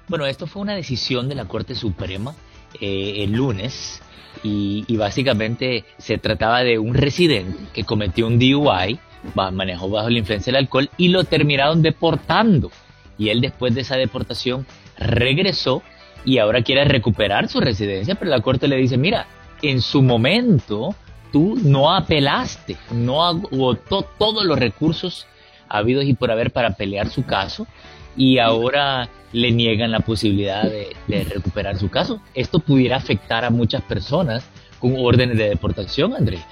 [0.08, 2.34] Bueno, esto fue una decisión de la Corte Suprema
[2.80, 4.02] eh, el lunes
[4.42, 9.00] y, básicamente se trataba de un residente que cometió un DUI,
[9.36, 12.72] manejó bajo la influencia del alcohol y lo terminaron deportando.
[13.18, 14.66] Y él después de esa deportación
[14.98, 15.84] regresó
[16.26, 19.28] y ahora quiere recuperar su residencia, pero la corte le dice, mira,
[19.62, 20.96] en su momento
[21.32, 25.28] tú no apelaste, no agotó todos los recursos
[25.68, 27.68] habidos y por haber para pelear su caso
[28.16, 32.22] y ahora le niegan la posibilidad de, recuperar su caso.
[32.36, 34.46] Esto pudiera afectar a muchas personas
[34.80, 36.46] con órdenes de deportación, Andrea.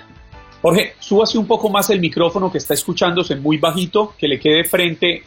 [0.62, 4.64] Jorge, súbase un poco más el micrófono que está escuchándose muy bajito, que le quede
[4.64, 5.24] frente.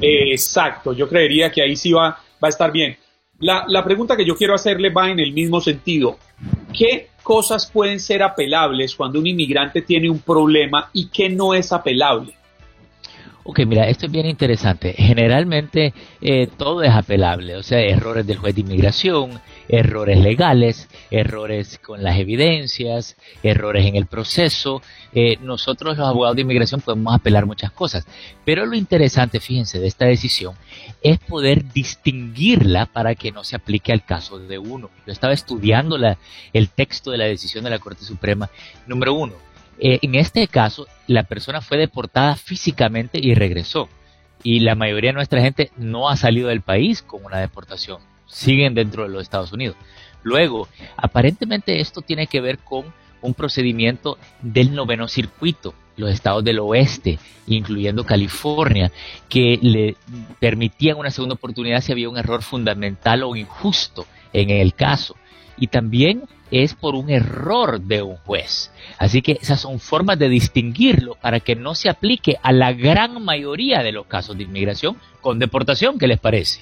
[0.00, 2.96] exacto, yo creería que ahí sí va, va a estar bien.
[3.38, 6.18] La, pregunta que yo quiero hacerle va en el mismo sentido.
[6.72, 11.72] ¿Qué cosas pueden ser apelables cuando un inmigrante tiene un problema y qué no es
[11.72, 12.34] apelable?
[13.48, 14.92] Ok, mira, esto es bien interesante.
[14.92, 21.78] Generalmente eh, todo es apelable, o sea, errores del juez de inmigración, errores legales, errores
[21.78, 24.82] con las evidencias, errores en el proceso.
[25.12, 28.04] Eh, nosotros los abogados de inmigración podemos apelar muchas cosas,
[28.44, 30.56] pero lo interesante, fíjense, de esta decisión
[31.00, 34.90] es poder distinguirla para que no se aplique al caso de uno.
[35.06, 36.18] Yo estaba estudiando la,
[36.52, 38.50] el texto de la decisión de la Corte Suprema.
[38.88, 39.45] Número uno,
[39.78, 43.88] eh, en este caso, la persona fue deportada físicamente y regresó.
[44.42, 48.00] Y la mayoría de nuestra gente no ha salido del país con una deportación.
[48.26, 49.76] Siguen dentro de los Estados Unidos.
[50.22, 56.58] Luego, aparentemente esto tiene que ver con un procedimiento del noveno circuito, los estados del
[56.58, 58.92] oeste, incluyendo California,
[59.28, 59.96] que le
[60.38, 65.16] permitían una segunda oportunidad si había un error fundamental o injusto en el caso.
[65.58, 68.70] Y también es por un error de un juez.
[68.98, 73.22] Así que esas son formas de distinguirlo para que no se aplique a la gran
[73.24, 76.60] mayoría de los casos de inmigración con deportación, ¿qué les parece?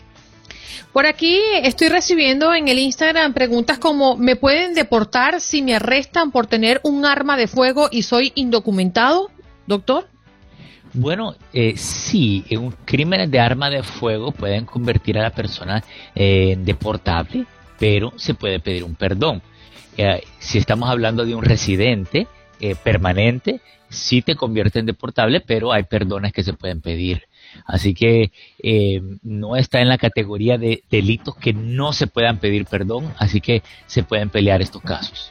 [0.92, 6.30] Por aquí estoy recibiendo en el Instagram preguntas como ¿me pueden deportar si me arrestan
[6.30, 9.30] por tener un arma de fuego y soy indocumentado,
[9.66, 10.08] doctor?
[10.92, 15.82] Bueno, eh, sí, un crímenes de arma de fuego pueden convertir a la persona
[16.14, 17.46] en deportable,
[17.84, 19.42] pero se puede pedir un perdón.
[19.98, 22.26] Eh, si estamos hablando de un residente
[22.58, 27.24] eh, permanente, sí te convierte en deportable, pero hay perdones que se pueden pedir.
[27.66, 32.64] Así que eh, no está en la categoría de delitos que no se puedan pedir
[32.64, 35.30] perdón, así que se pueden pelear estos casos.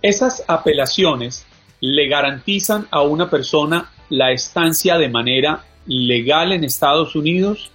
[0.00, 1.44] Esas apelaciones
[1.80, 7.71] le garantizan a una persona la estancia de manera legal en Estados Unidos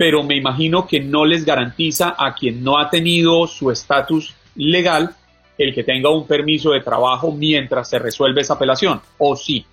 [0.00, 5.10] pero me imagino que no les garantiza a quien no ha tenido su estatus legal
[5.58, 9.66] el que tenga un permiso de trabajo mientras se resuelve esa apelación, ¿o sí?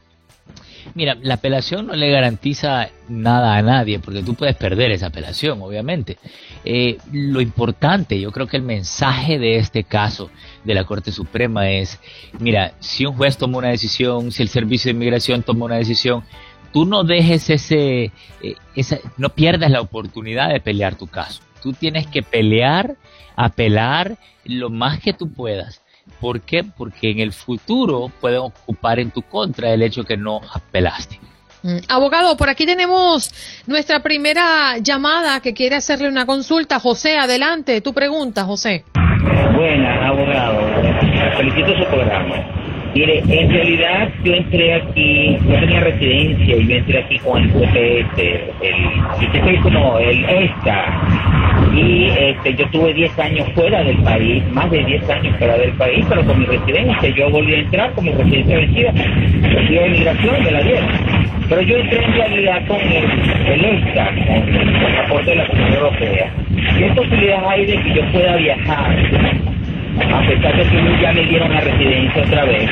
[0.95, 5.61] Mira, la apelación no le garantiza nada a nadie, porque tú puedes perder esa apelación,
[5.61, 6.17] obviamente.
[6.65, 10.29] Eh, lo importante, yo creo que el mensaje de este caso
[10.65, 12.01] de la Corte Suprema es,
[12.39, 16.23] mira, si un juez toma una decisión, si el Servicio de Inmigración toma una decisión,
[16.71, 18.55] tú no dejes ese, eh,
[19.17, 21.41] no pierdas la oportunidad de pelear tu caso.
[21.61, 22.95] Tú tienes que pelear,
[23.35, 25.81] apelar lo más que tú puedas.
[26.19, 26.63] ¿Por qué?
[26.63, 31.19] Porque en el futuro pueden ocupar en tu contra el hecho que no apelaste.
[31.63, 33.31] Mm, abogado, por aquí tenemos
[33.65, 36.79] nuestra primera llamada que quiere hacerle una consulta.
[36.79, 38.85] José, adelante, tu pregunta, José.
[39.55, 40.61] Buena, abogado.
[41.35, 42.76] Felicito su programa.
[42.93, 47.49] Mire, en realidad yo entré aquí, no tenía residencia y yo entré aquí con el
[47.49, 48.19] UPS,
[48.61, 51.07] el, el como el ESTA,
[51.73, 55.71] y este, yo tuve 10 años fuera del país, más de 10 años fuera del
[55.73, 60.43] país, pero con mi residencia, yo volví a entrar como residencia vencida, residencia de migración
[60.43, 60.89] de la dieron.
[61.49, 65.73] Pero yo entré en realidad con el, el ESTA, con el pasaporte de la Unión
[65.73, 66.33] Europea.
[66.77, 69.46] ¿Qué posibilidades hay de que yo pueda viajar
[69.99, 72.69] a pesar de que ya me dieron la residencia otra vez,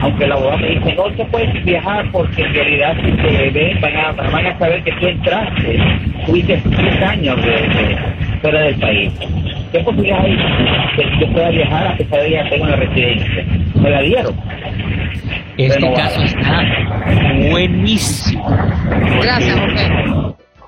[0.00, 3.80] aunque la abogado me dice, no te puedes viajar porque en realidad si te ven
[3.80, 5.78] van a, van a saber que tú entraste,
[6.26, 7.96] fuiste 10 años de,
[8.40, 9.12] fuera del país.
[9.72, 10.36] ¿Qué posibilidad hay
[10.96, 13.44] que yo pueda viajar a pesar de que ya tengo la residencia?
[13.74, 14.34] Me la dieron.
[15.58, 16.62] Este caso está
[17.50, 18.46] buenísimo.
[19.22, 20.15] Gracias, Jorge.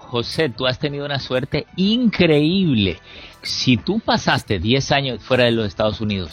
[0.08, 2.98] José, tú has tenido una suerte increíble.
[3.42, 6.32] Si tú pasaste 10 años fuera de los Estados Unidos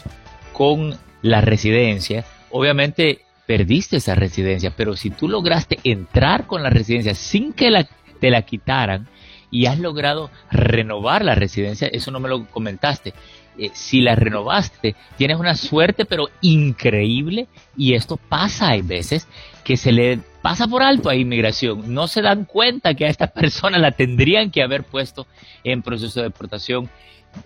[0.53, 7.13] con la residencia, obviamente perdiste esa residencia, pero si tú lograste entrar con la residencia
[7.15, 7.85] sin que
[8.19, 9.07] te la quitaran
[9.51, 13.13] y has logrado renovar la residencia, eso no me lo comentaste,
[13.57, 19.27] eh, si la renovaste, tienes una suerte pero increíble y esto pasa hay veces
[19.65, 23.25] que se le pasa por alto a inmigración, no se dan cuenta que a esta
[23.33, 25.25] persona la tendrían que haber puesto
[25.63, 26.87] en proceso de deportación.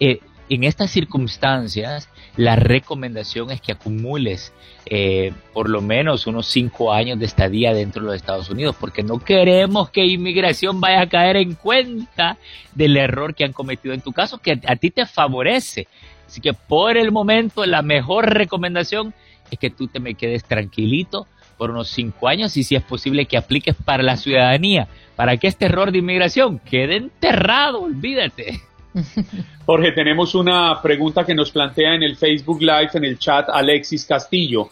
[0.02, 0.20] Eh,
[0.50, 4.52] en estas circunstancias, la recomendación es que acumules
[4.86, 9.02] eh, por lo menos unos cinco años de estadía dentro de los Estados Unidos, porque
[9.02, 12.38] no queremos que inmigración vaya a caer en cuenta
[12.76, 15.88] del error que han cometido en tu caso, que a ti te favorece.
[16.28, 19.14] Así que por el momento la mejor recomendación
[19.50, 21.28] es que tú te me quedes tranquilito
[21.60, 24.88] por unos cinco años y si es posible que apliques para la ciudadanía,
[25.18, 28.62] para que este error de inmigración quede enterrado, olvídate.
[29.66, 34.05] Jorge, tenemos una pregunta que nos plantea en el Facebook Live, en el chat, Alexis
[34.05, 34.70] Castillo.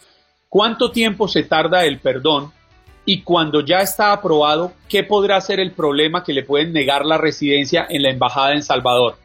[0.48, 2.50] ¿Cuánto tiempo se tarda el perdón?
[3.04, 7.18] Y cuando ya está aprobado, ¿qué podrá ser el problema que le pueden negar la
[7.18, 9.18] residencia en la embajada en Salvador?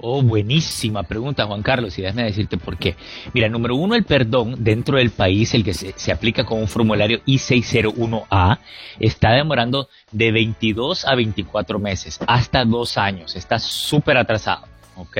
[0.00, 2.94] Oh, buenísima pregunta, Juan Carlos, y déjame decirte por qué.
[3.34, 7.20] Mira, número uno, el perdón dentro del país, el que se, aplica con un formulario
[7.26, 8.58] I-601A,
[9.00, 13.34] está demorando de 22 a 24 meses, hasta dos años.
[13.34, 15.18] Está súper atrasado, ¿ok?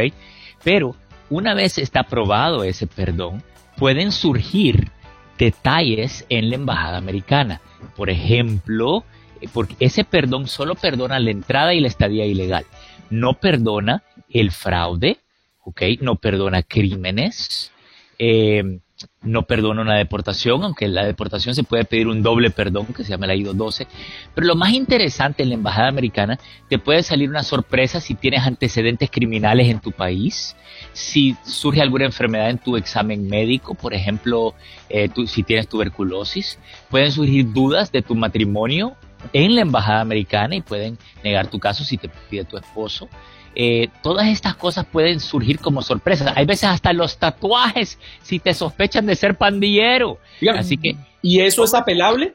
[0.62, 0.94] Pero
[1.28, 3.42] una vez está aprobado ese perdón,
[3.76, 4.92] pueden surgir
[5.38, 7.60] detalles en la embajada americana.
[7.96, 9.04] Por ejemplo,
[9.40, 12.64] eh, porque ese perdón solo perdona la entrada y la estadía ilegal.
[13.10, 15.18] No perdona el fraude,
[15.64, 15.82] ¿ok?
[16.00, 17.72] No perdona crímenes,
[18.18, 18.80] eh,
[19.22, 23.10] no perdona una deportación, aunque la deportación se puede pedir un doble perdón, que se
[23.10, 23.86] llama el I-212.
[24.34, 28.46] Pero lo más interesante en la embajada americana, te puede salir una sorpresa si tienes
[28.46, 30.56] antecedentes criminales en tu país,
[30.92, 34.54] si surge alguna enfermedad en tu examen médico, por ejemplo,
[34.88, 36.58] eh, si tienes tuberculosis,
[36.90, 38.96] pueden surgir dudas de tu matrimonio
[39.32, 43.08] en la embajada americana y pueden negar tu caso si te pide tu esposo.
[43.60, 46.32] Eh, todas estas cosas pueden surgir como sorpresas.
[46.36, 50.18] Hay veces hasta los tatuajes, si te sospechan de ser pandillero.
[50.56, 52.34] Así que, ¿Y eso es apelable?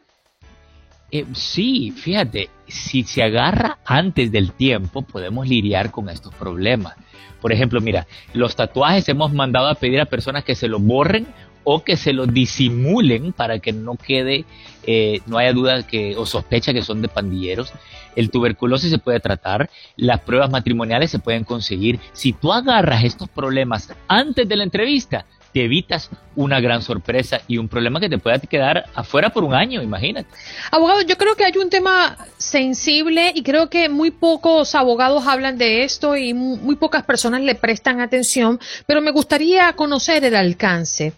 [1.12, 6.96] Eh, sí, fíjate, si se agarra antes del tiempo, podemos lidiar con estos problemas.
[7.40, 11.26] Por ejemplo, mira, los tatuajes hemos mandado a pedir a personas que se los borren
[11.64, 14.46] o que se lo disimulen para que no quede,
[14.86, 17.74] eh, no haya duda que, o sospecha que son de pandilleros.
[18.16, 22.00] El tuberculosis se puede tratar, las pruebas matrimoniales se pueden conseguir.
[22.14, 27.60] Si tú agarras estos problemas antes de la entrevista, te evitas una gran sorpresa y
[27.60, 30.28] un problema que te pueda quedar afuera por un año, imagínate.
[30.72, 35.60] Abogado, yo creo que hay un tema sensible y creo que muy pocos abogados hablan
[35.60, 41.14] de esto y muy pocas personas le prestan atención, pero me gustaría conocer el alcance.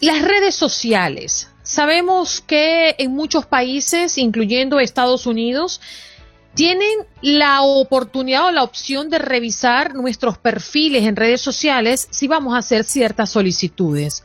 [0.00, 1.48] Las redes sociales.
[1.62, 5.80] Sabemos que en muchos países, incluyendo Estados Unidos,
[6.54, 12.54] tienen la oportunidad o la opción de revisar nuestros perfiles en redes sociales si vamos
[12.54, 14.22] a hacer ciertas solicitudes.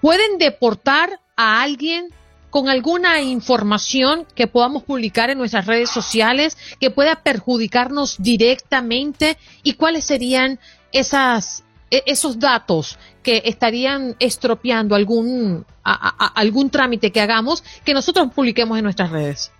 [0.00, 2.08] Pueden deportar a alguien
[2.48, 9.74] con alguna información que podamos publicar en nuestras redes sociales que pueda perjudicarnos directamente y
[9.74, 10.58] cuáles serían
[10.92, 18.78] esas e, esos datos que estarían estropeando algún algún trámite que hagamos que nosotros publiquemos
[18.78, 19.52] en nuestras redes.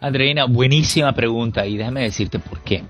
[0.00, 2.84] Andreina, buenísima pregunta y déjame decirte por qué.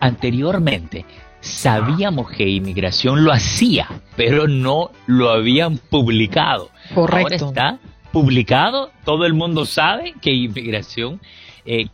[0.00, 1.04] Anteriormente
[1.40, 6.70] sabíamos que inmigración lo hacía, pero no lo habían publicado.
[6.94, 7.46] Correcto.
[7.46, 7.78] Ahora está
[8.12, 11.20] publicado, todo el mundo sabe que inmigración
[11.64, 11.88] eh,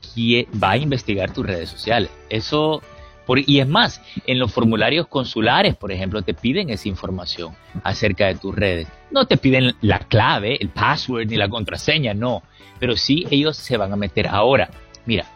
[0.62, 2.10] va a investigar tus redes sociales.
[2.28, 2.82] Eso
[3.36, 7.54] y es más, en los formularios consulares, por ejemplo, te piden esa información
[7.84, 8.88] acerca de tus redes.
[9.10, 12.42] No te piden la clave, el password ni la contraseña, no.
[12.78, 14.70] Pero sí ellos se van a meter ahora.
[15.04, 15.26] Mira,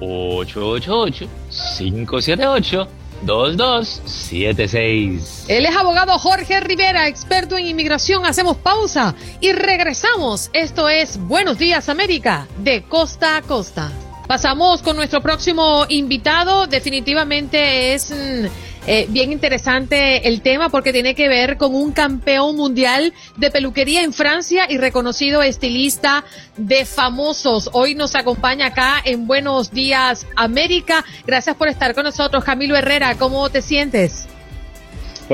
[0.00, 2.88] 888-578
[3.24, 5.46] 2276.
[5.48, 8.24] Él es abogado Jorge Rivera, experto en inmigración.
[8.26, 10.50] Hacemos pausa y regresamos.
[10.52, 13.92] Esto es Buenos Días América, de costa a costa.
[14.26, 16.66] Pasamos con nuestro próximo invitado.
[16.66, 18.46] Definitivamente es mm,
[18.86, 24.02] eh, bien interesante el tema porque tiene que ver con un campeón mundial de peluquería
[24.02, 26.24] en Francia y reconocido estilista
[26.56, 27.70] de famosos.
[27.72, 31.04] Hoy nos acompaña acá en Buenos Días América.
[31.26, 32.42] Gracias por estar con nosotros.
[32.44, 34.26] Camilo Herrera, ¿cómo te sientes?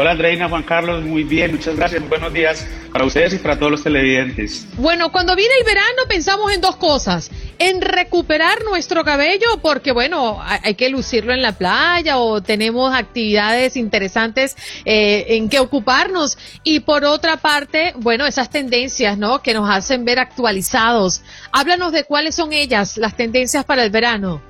[0.01, 2.09] Hola Andreina, Juan Carlos, muy bien, muchas gracias.
[2.09, 4.69] Buenos días para ustedes y para todos los televidentes.
[4.77, 7.33] Bueno, cuando viene el verano pensamos en dos cosas.
[7.59, 13.77] En recuperar nuestro cabello, porque bueno, hay que lucirlo en la playa o tenemos actividades
[13.77, 16.39] interesantes eh, en que ocuparnos.
[16.63, 19.43] Y por otra parte, bueno, esas tendencias, ¿no?
[19.43, 21.23] Que nos hacen ver actualizados.
[21.51, 24.41] Háblanos de cuáles son ellas, las tendencias para el verano.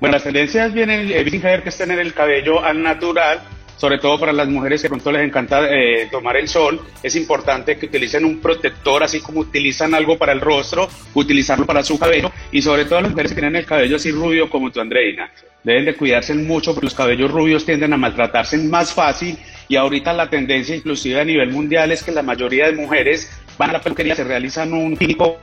[0.00, 3.42] Bueno, las tendencias vienen, eh, que es tener el cabello al natural
[3.82, 7.76] sobre todo para las mujeres que pronto les encanta eh, tomar el sol, es importante
[7.76, 12.30] que utilicen un protector, así como utilizan algo para el rostro, utilizarlo para su cabello
[12.52, 15.32] y sobre todo las mujeres que tienen el cabello así rubio como tu Andreina.
[15.64, 20.12] Deben de cuidarse mucho porque los cabellos rubios tienden a maltratarse más fácil y ahorita
[20.12, 23.80] la tendencia inclusive a nivel mundial es que la mayoría de mujeres van a la
[23.80, 25.40] peluquería, se realizan un químico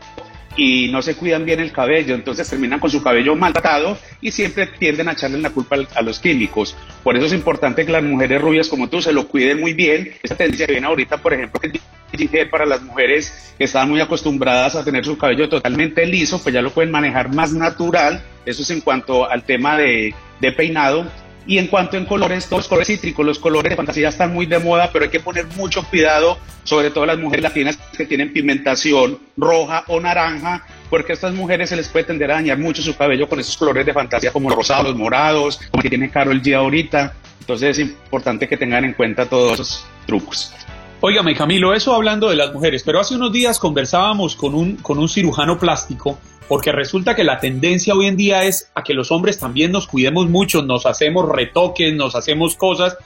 [0.55, 4.67] y no se cuidan bien el cabello, entonces terminan con su cabello maltratado y siempre
[4.67, 6.75] tienden a echarle la culpa a los químicos.
[7.03, 10.13] Por eso es importante que las mujeres rubias como tú se lo cuiden muy bien.
[10.21, 14.75] Esta tendencia que viene ahorita, por ejemplo, que para las mujeres que están muy acostumbradas
[14.75, 18.23] a tener su cabello totalmente liso, pues ya lo pueden manejar más natural.
[18.45, 21.05] Eso es en cuanto al tema de, de peinado
[21.49, 24.45] y en cuanto en colores, todos los colores cítricos, los colores de fantasía están muy
[24.45, 28.31] de moda, pero hay que poner mucho cuidado, sobre todo las mujeres latinas que tienen
[28.31, 32.83] pigmentación roja o naranja, porque a estas mujeres se les puede tender a dañar mucho
[32.83, 36.39] su cabello con esos colores de fantasía como los rosados, morados, como que tiene Carol
[36.39, 37.15] G ahorita.
[37.39, 40.53] Entonces es importante que tengan en cuenta todos esos trucos.
[41.01, 44.99] Óigame, Camilo, eso hablando de las mujeres, pero hace unos días conversábamos con un, con
[44.99, 46.19] un cirujano plástico
[46.49, 49.85] porque resulta que la tendencia hoy en día es a que los hombres también nos
[49.85, 52.97] cuidemos mucho, nos hacemos retoques, nos hacemos cosas,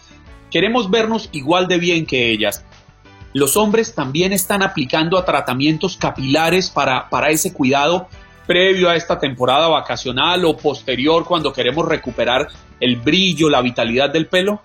[0.49, 2.65] queremos vernos igual de bien que ellas.
[3.33, 8.07] Los hombres también están aplicando tratamientos capilares para, para ese cuidado
[8.47, 12.47] previo a esta temporada vacacional o posterior cuando queremos recuperar
[12.79, 14.61] el brillo, la vitalidad del pelo.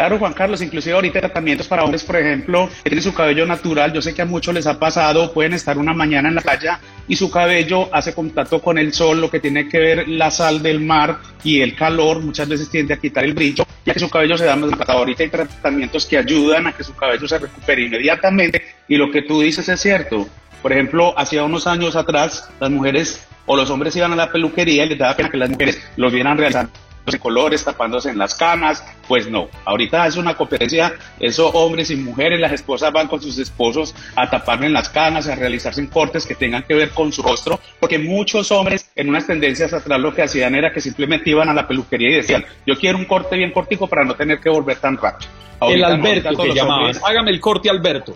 [0.00, 3.92] Claro, Juan Carlos, inclusive ahorita tratamientos para hombres, por ejemplo, que tienen su cabello natural,
[3.92, 6.80] yo sé que a muchos les ha pasado, pueden estar una mañana en la playa
[7.06, 10.62] y su cabello hace contacto con el sol, lo que tiene que ver la sal
[10.62, 14.08] del mar y el calor, muchas veces tiende a quitar el brillo, ya que su
[14.08, 15.00] cabello se da más desgastado.
[15.00, 19.20] Ahorita hay tratamientos que ayudan a que su cabello se recupere inmediatamente y lo que
[19.20, 20.26] tú dices es cierto.
[20.62, 24.86] Por ejemplo, hacía unos años atrás, las mujeres o los hombres iban a la peluquería
[24.86, 26.72] y les daba pena que las mujeres los vieran realizando
[27.12, 31.96] de colores, tapándose en las canas, pues no, ahorita es una competencia, eso hombres y
[31.96, 36.26] mujeres, las esposas van con sus esposos a taparle en las canas, a realizarse cortes
[36.26, 40.14] que tengan que ver con su rostro, porque muchos hombres en unas tendencias atrás lo
[40.14, 43.36] que hacían era que simplemente iban a la peluquería y decían, yo quiero un corte
[43.36, 45.30] bien cortico para no tener que volver tan rápido.
[45.62, 48.14] el Alberto que llamaban, hágame el corte Alberto.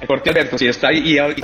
[0.00, 1.42] El corte Alberto, sí está ahí, y,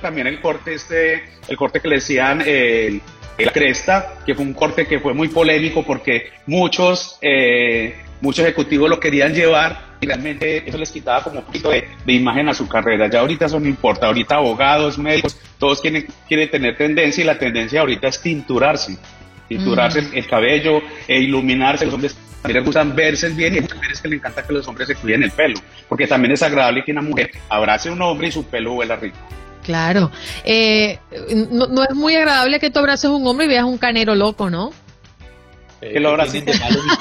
[0.00, 3.00] también el corte este, el corte que le decían, el
[3.44, 8.88] la cresta, que fue un corte que fue muy polémico porque muchos, eh, muchos ejecutivos
[8.88, 12.68] lo querían llevar y realmente eso les quitaba como un poquito de, imagen a su
[12.68, 13.08] carrera.
[13.08, 17.38] Ya ahorita eso no importa, ahorita abogados, médicos, todos quieren, quieren tener tendencia y la
[17.38, 18.96] tendencia ahorita es tinturarse,
[19.48, 20.10] tinturarse mm.
[20.14, 21.84] el cabello, e iluminarse.
[21.86, 24.68] Los hombres también les gustan verse bien y a mujeres que les encanta que los
[24.68, 25.58] hombres se cuiden el pelo,
[25.88, 28.96] porque también es agradable que una mujer abrace a un hombre y su pelo huela
[28.96, 29.16] rico.
[29.66, 30.12] Claro.
[30.44, 31.00] Eh,
[31.50, 34.48] no, es muy agradable que tú abraces a un hombre y veas un canero loco,
[34.48, 34.70] ¿no?
[35.80, 36.52] que lo abraces de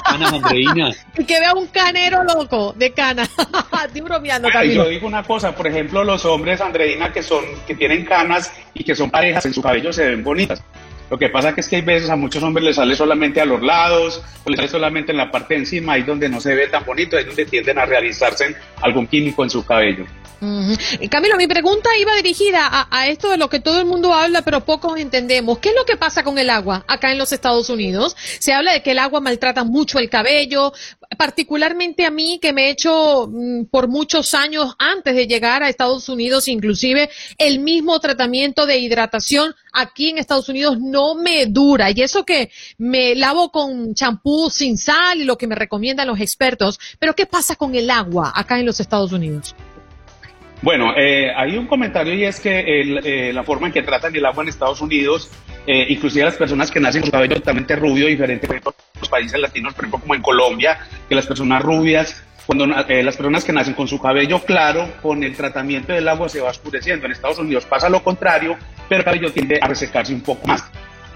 [0.06, 0.90] Andreina.
[1.18, 3.24] y que vea un canero loco de cana.
[3.86, 8.04] Estoy bromeando, yo digo una cosa, por ejemplo, los hombres, Andreina, que son, que tienen
[8.04, 10.64] canas y que son parejas en su cabello se ven bonitas.
[11.10, 13.46] Lo que pasa que es que hay veces a muchos hombres les sale solamente a
[13.46, 16.56] los lados, o les sale solamente en la parte de encima, ahí donde no se
[16.56, 20.06] ve tan bonito, ahí donde tienden a realizarse algún químico en su cabello.
[21.10, 24.66] Camilo, mi pregunta iba dirigida a, esto de lo que todo el mundo habla, pero
[24.66, 25.60] pocos entendemos.
[25.60, 28.16] ¿Qué es lo que pasa con el agua acá en los Estados Unidos?
[28.40, 30.74] Se habla de que el agua maltrata mucho el cabello,
[31.18, 35.70] particularmente a mí que me he hecho mm, por muchos años antes de llegar a
[35.70, 41.92] Estados Unidos, inclusive el mismo tratamiento de hidratación aquí en Estados Unidos no me dura.
[41.92, 46.20] Y eso que me lavo con champú sin sal y lo que me recomiendan los
[46.20, 46.80] expertos.
[47.00, 49.56] Pero ¿qué pasa con el agua acá en los Estados Unidos?
[50.62, 54.26] Bueno, eh, hay un comentario y es que eh, la forma en que tratan el
[54.26, 55.30] agua en Estados Unidos,
[55.68, 58.62] eh, inclusive las personas que nacen con cabello totalmente rubio, diferente de
[59.00, 60.80] los países latinos, por ejemplo como en Colombia,
[61.10, 65.24] que las personas rubias, cuando eh, las personas que nacen con su cabello claro, con
[65.24, 67.06] el tratamiento del agua se va oscureciendo.
[67.06, 70.64] En Estados Unidos pasa lo contrario, pero el cabello tiende a resecarse un poco más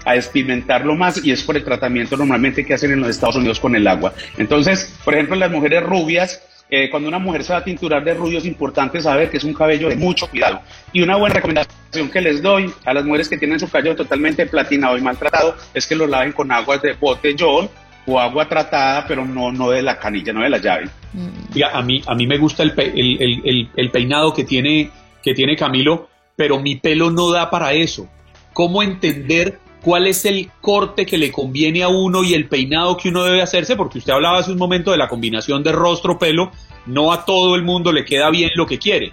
[0.04, 3.60] a despigmentarlo más y es por el tratamiento normalmente que hacen en los Estados Unidos
[3.60, 4.14] con el agua.
[4.38, 8.14] Entonces, por ejemplo, las mujeres rubias eh, cuando una mujer se va a tinturar de
[8.14, 10.60] rubio es importante saber que es un cabello de mucho cuidado.
[10.92, 14.46] Y una buena recomendación que les doy a las mujeres que tienen su cabello totalmente
[14.46, 17.68] platinado y maltratado es que lo laven con aguas de botellón
[18.06, 20.88] o agua tratada, pero no, no de la canilla, no de la llave.
[21.12, 21.62] Mm.
[21.72, 24.90] a mí, a mí me gusta el, el, el, el peinado que tiene,
[25.22, 28.08] que tiene Camilo, pero mi pelo no da para eso.
[28.52, 33.08] ¿Cómo entender cuál es el corte que le conviene a uno y el peinado que
[33.08, 36.50] uno debe hacerse, porque usted hablaba hace un momento de la combinación de rostro-pelo,
[36.86, 39.12] no a todo el mundo le queda bien lo que quiere.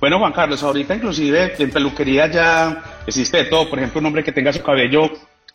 [0.00, 3.70] Bueno, Juan Carlos, ahorita inclusive en peluquería ya existe de todo.
[3.70, 5.10] Por ejemplo, un hombre que tenga su cabello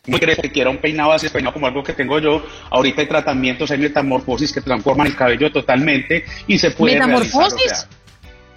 [0.06, 2.42] muy crece, que quiera un peinado así, peinado como algo que tengo yo.
[2.70, 7.86] Ahorita hay tratamientos, hay metamorfosis que transforman el cabello totalmente y se puede ¿Metamorfosis?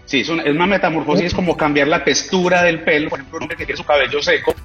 [0.06, 3.10] sí, es una, es una metamorfosis, es como cambiar la textura del pelo.
[3.10, 4.56] Por ejemplo, un hombre que tiene su cabello seco,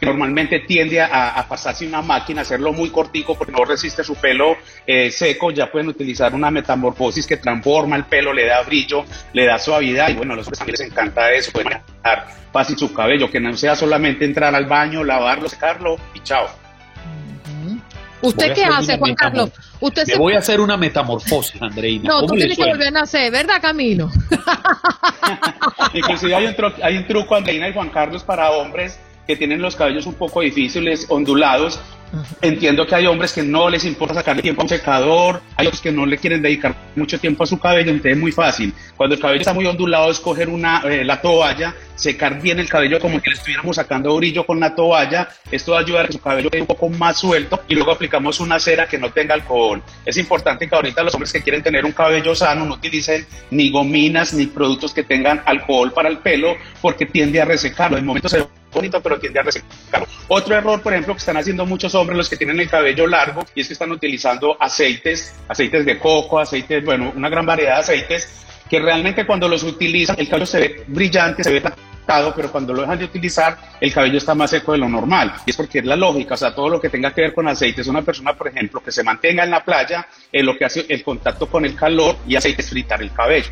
[0.00, 5.10] normalmente tiende a, pasarse una máquina, hacerlo muy cortico porque no resiste su pelo eh,
[5.10, 9.58] seco, ya pueden utilizar una metamorfosis que transforma el pelo, le da brillo, le da
[9.58, 13.30] suavidad y bueno, a los hombres también les encanta eso, pueden manejar fácil su cabello,
[13.30, 16.46] que no sea solamente entrar al baño, lavarlo, secarlo y chao.
[18.22, 19.50] ¿Usted qué hace, Juan Carlos?
[19.78, 22.08] Usted Me voy a hacer una metamorfosis, Andreina.
[22.08, 24.10] No, tú tienes que volver a nacer, ¿verdad, Camilo?
[25.92, 29.76] Inclusive hay un, hay un truco, Andreina y Juan Carlos, para hombres que tienen los
[29.76, 31.80] cabellos un poco difíciles, ondulados.
[32.40, 35.82] Entiendo que hay hombres que no les importa sacarle tiempo a un secador, hay otros
[35.82, 38.72] que no le quieren dedicar mucho tiempo a su cabello, entonces es muy fácil.
[38.96, 43.00] Cuando el cabello está muy ondulado, escoger una, eh, la toalla, secar bien el cabello
[43.00, 45.28] como que le estuviéramos sacando brillo con la toalla.
[45.50, 47.90] Esto va a ayudar a que su cabello quede un poco más suelto y luego
[47.90, 49.82] aplicamos una cera que no tenga alcohol.
[50.04, 53.70] Es importante que ahorita los hombres que quieren tener un cabello sano no utilicen ni
[53.70, 57.98] gominas ni productos que tengan alcohol para el pelo porque tiende a resecarlo.
[57.98, 58.46] En momentos se
[58.76, 60.06] bonito, pero tiende a resecarlo.
[60.28, 63.44] Otro error, por ejemplo, que están haciendo muchos hombres, los que tienen el cabello largo,
[63.54, 67.80] y es que están utilizando aceites, aceites de coco, aceites, bueno, una gran variedad de
[67.80, 72.50] aceites, que realmente cuando los utilizan, el cabello se ve brillante, se ve tratado, pero
[72.50, 75.34] cuando lo dejan de utilizar, el cabello está más seco de lo normal.
[75.46, 77.46] Y es porque es la lógica, o sea, todo lo que tenga que ver con
[77.48, 80.86] aceites, una persona, por ejemplo, que se mantenga en la playa, es lo que hace
[80.88, 83.50] el contacto con el calor y aceite es fritar el cabello.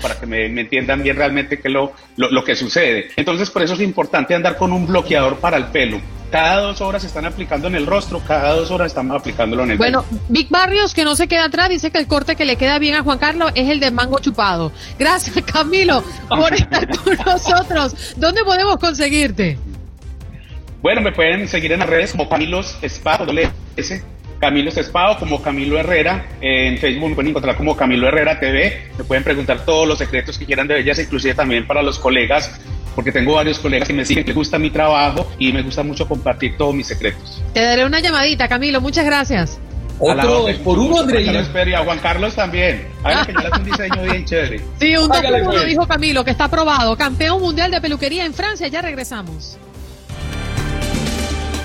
[0.00, 3.08] Para que me, entiendan bien realmente qué lo, lo, que sucede.
[3.16, 6.00] Entonces, por eso es importante andar con un bloqueador para el pelo.
[6.30, 9.78] Cada dos horas están aplicando en el rostro, cada dos horas estamos aplicándolo en el
[9.78, 10.10] bueno, pelo.
[10.10, 12.78] Bueno, Vic Barrios, que no se queda atrás, dice que el corte que le queda
[12.78, 14.70] bien a Juan Carlos es el de mango chupado.
[14.98, 18.14] Gracias, Camilo, por estar con nosotros.
[18.16, 19.58] ¿Dónde podemos conseguirte?
[20.82, 23.26] Bueno, me pueden seguir en las redes como Camilo Espada,
[23.76, 24.02] S
[24.38, 26.26] Camilo Cespado como Camilo Herrera.
[26.40, 28.90] en Facebook me pueden encontrar como Camilo Herrera TV.
[28.96, 32.60] Me pueden preguntar todos los secretos que quieran de belleza, inclusive también para los colegas,
[32.94, 35.82] porque tengo varios colegas que me siguen, que les gusta mi trabajo y me gusta
[35.82, 37.42] mucho compartir todos mis secretos.
[37.52, 38.80] Te daré una llamadita, Camilo.
[38.80, 39.60] Muchas gracias.
[40.00, 41.44] Otro por uno, Andreina.
[41.66, 42.86] Y a Juan Carlos también.
[43.02, 44.60] Hagan que un diseño bien chévere.
[44.78, 45.66] Sí, un 2 uno, pues.
[45.66, 46.96] dijo Camilo, que está aprobado.
[46.96, 48.68] Campeón mundial de peluquería en Francia.
[48.68, 49.58] Ya regresamos.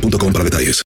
[0.00, 0.84] boostmobile.com para detalles.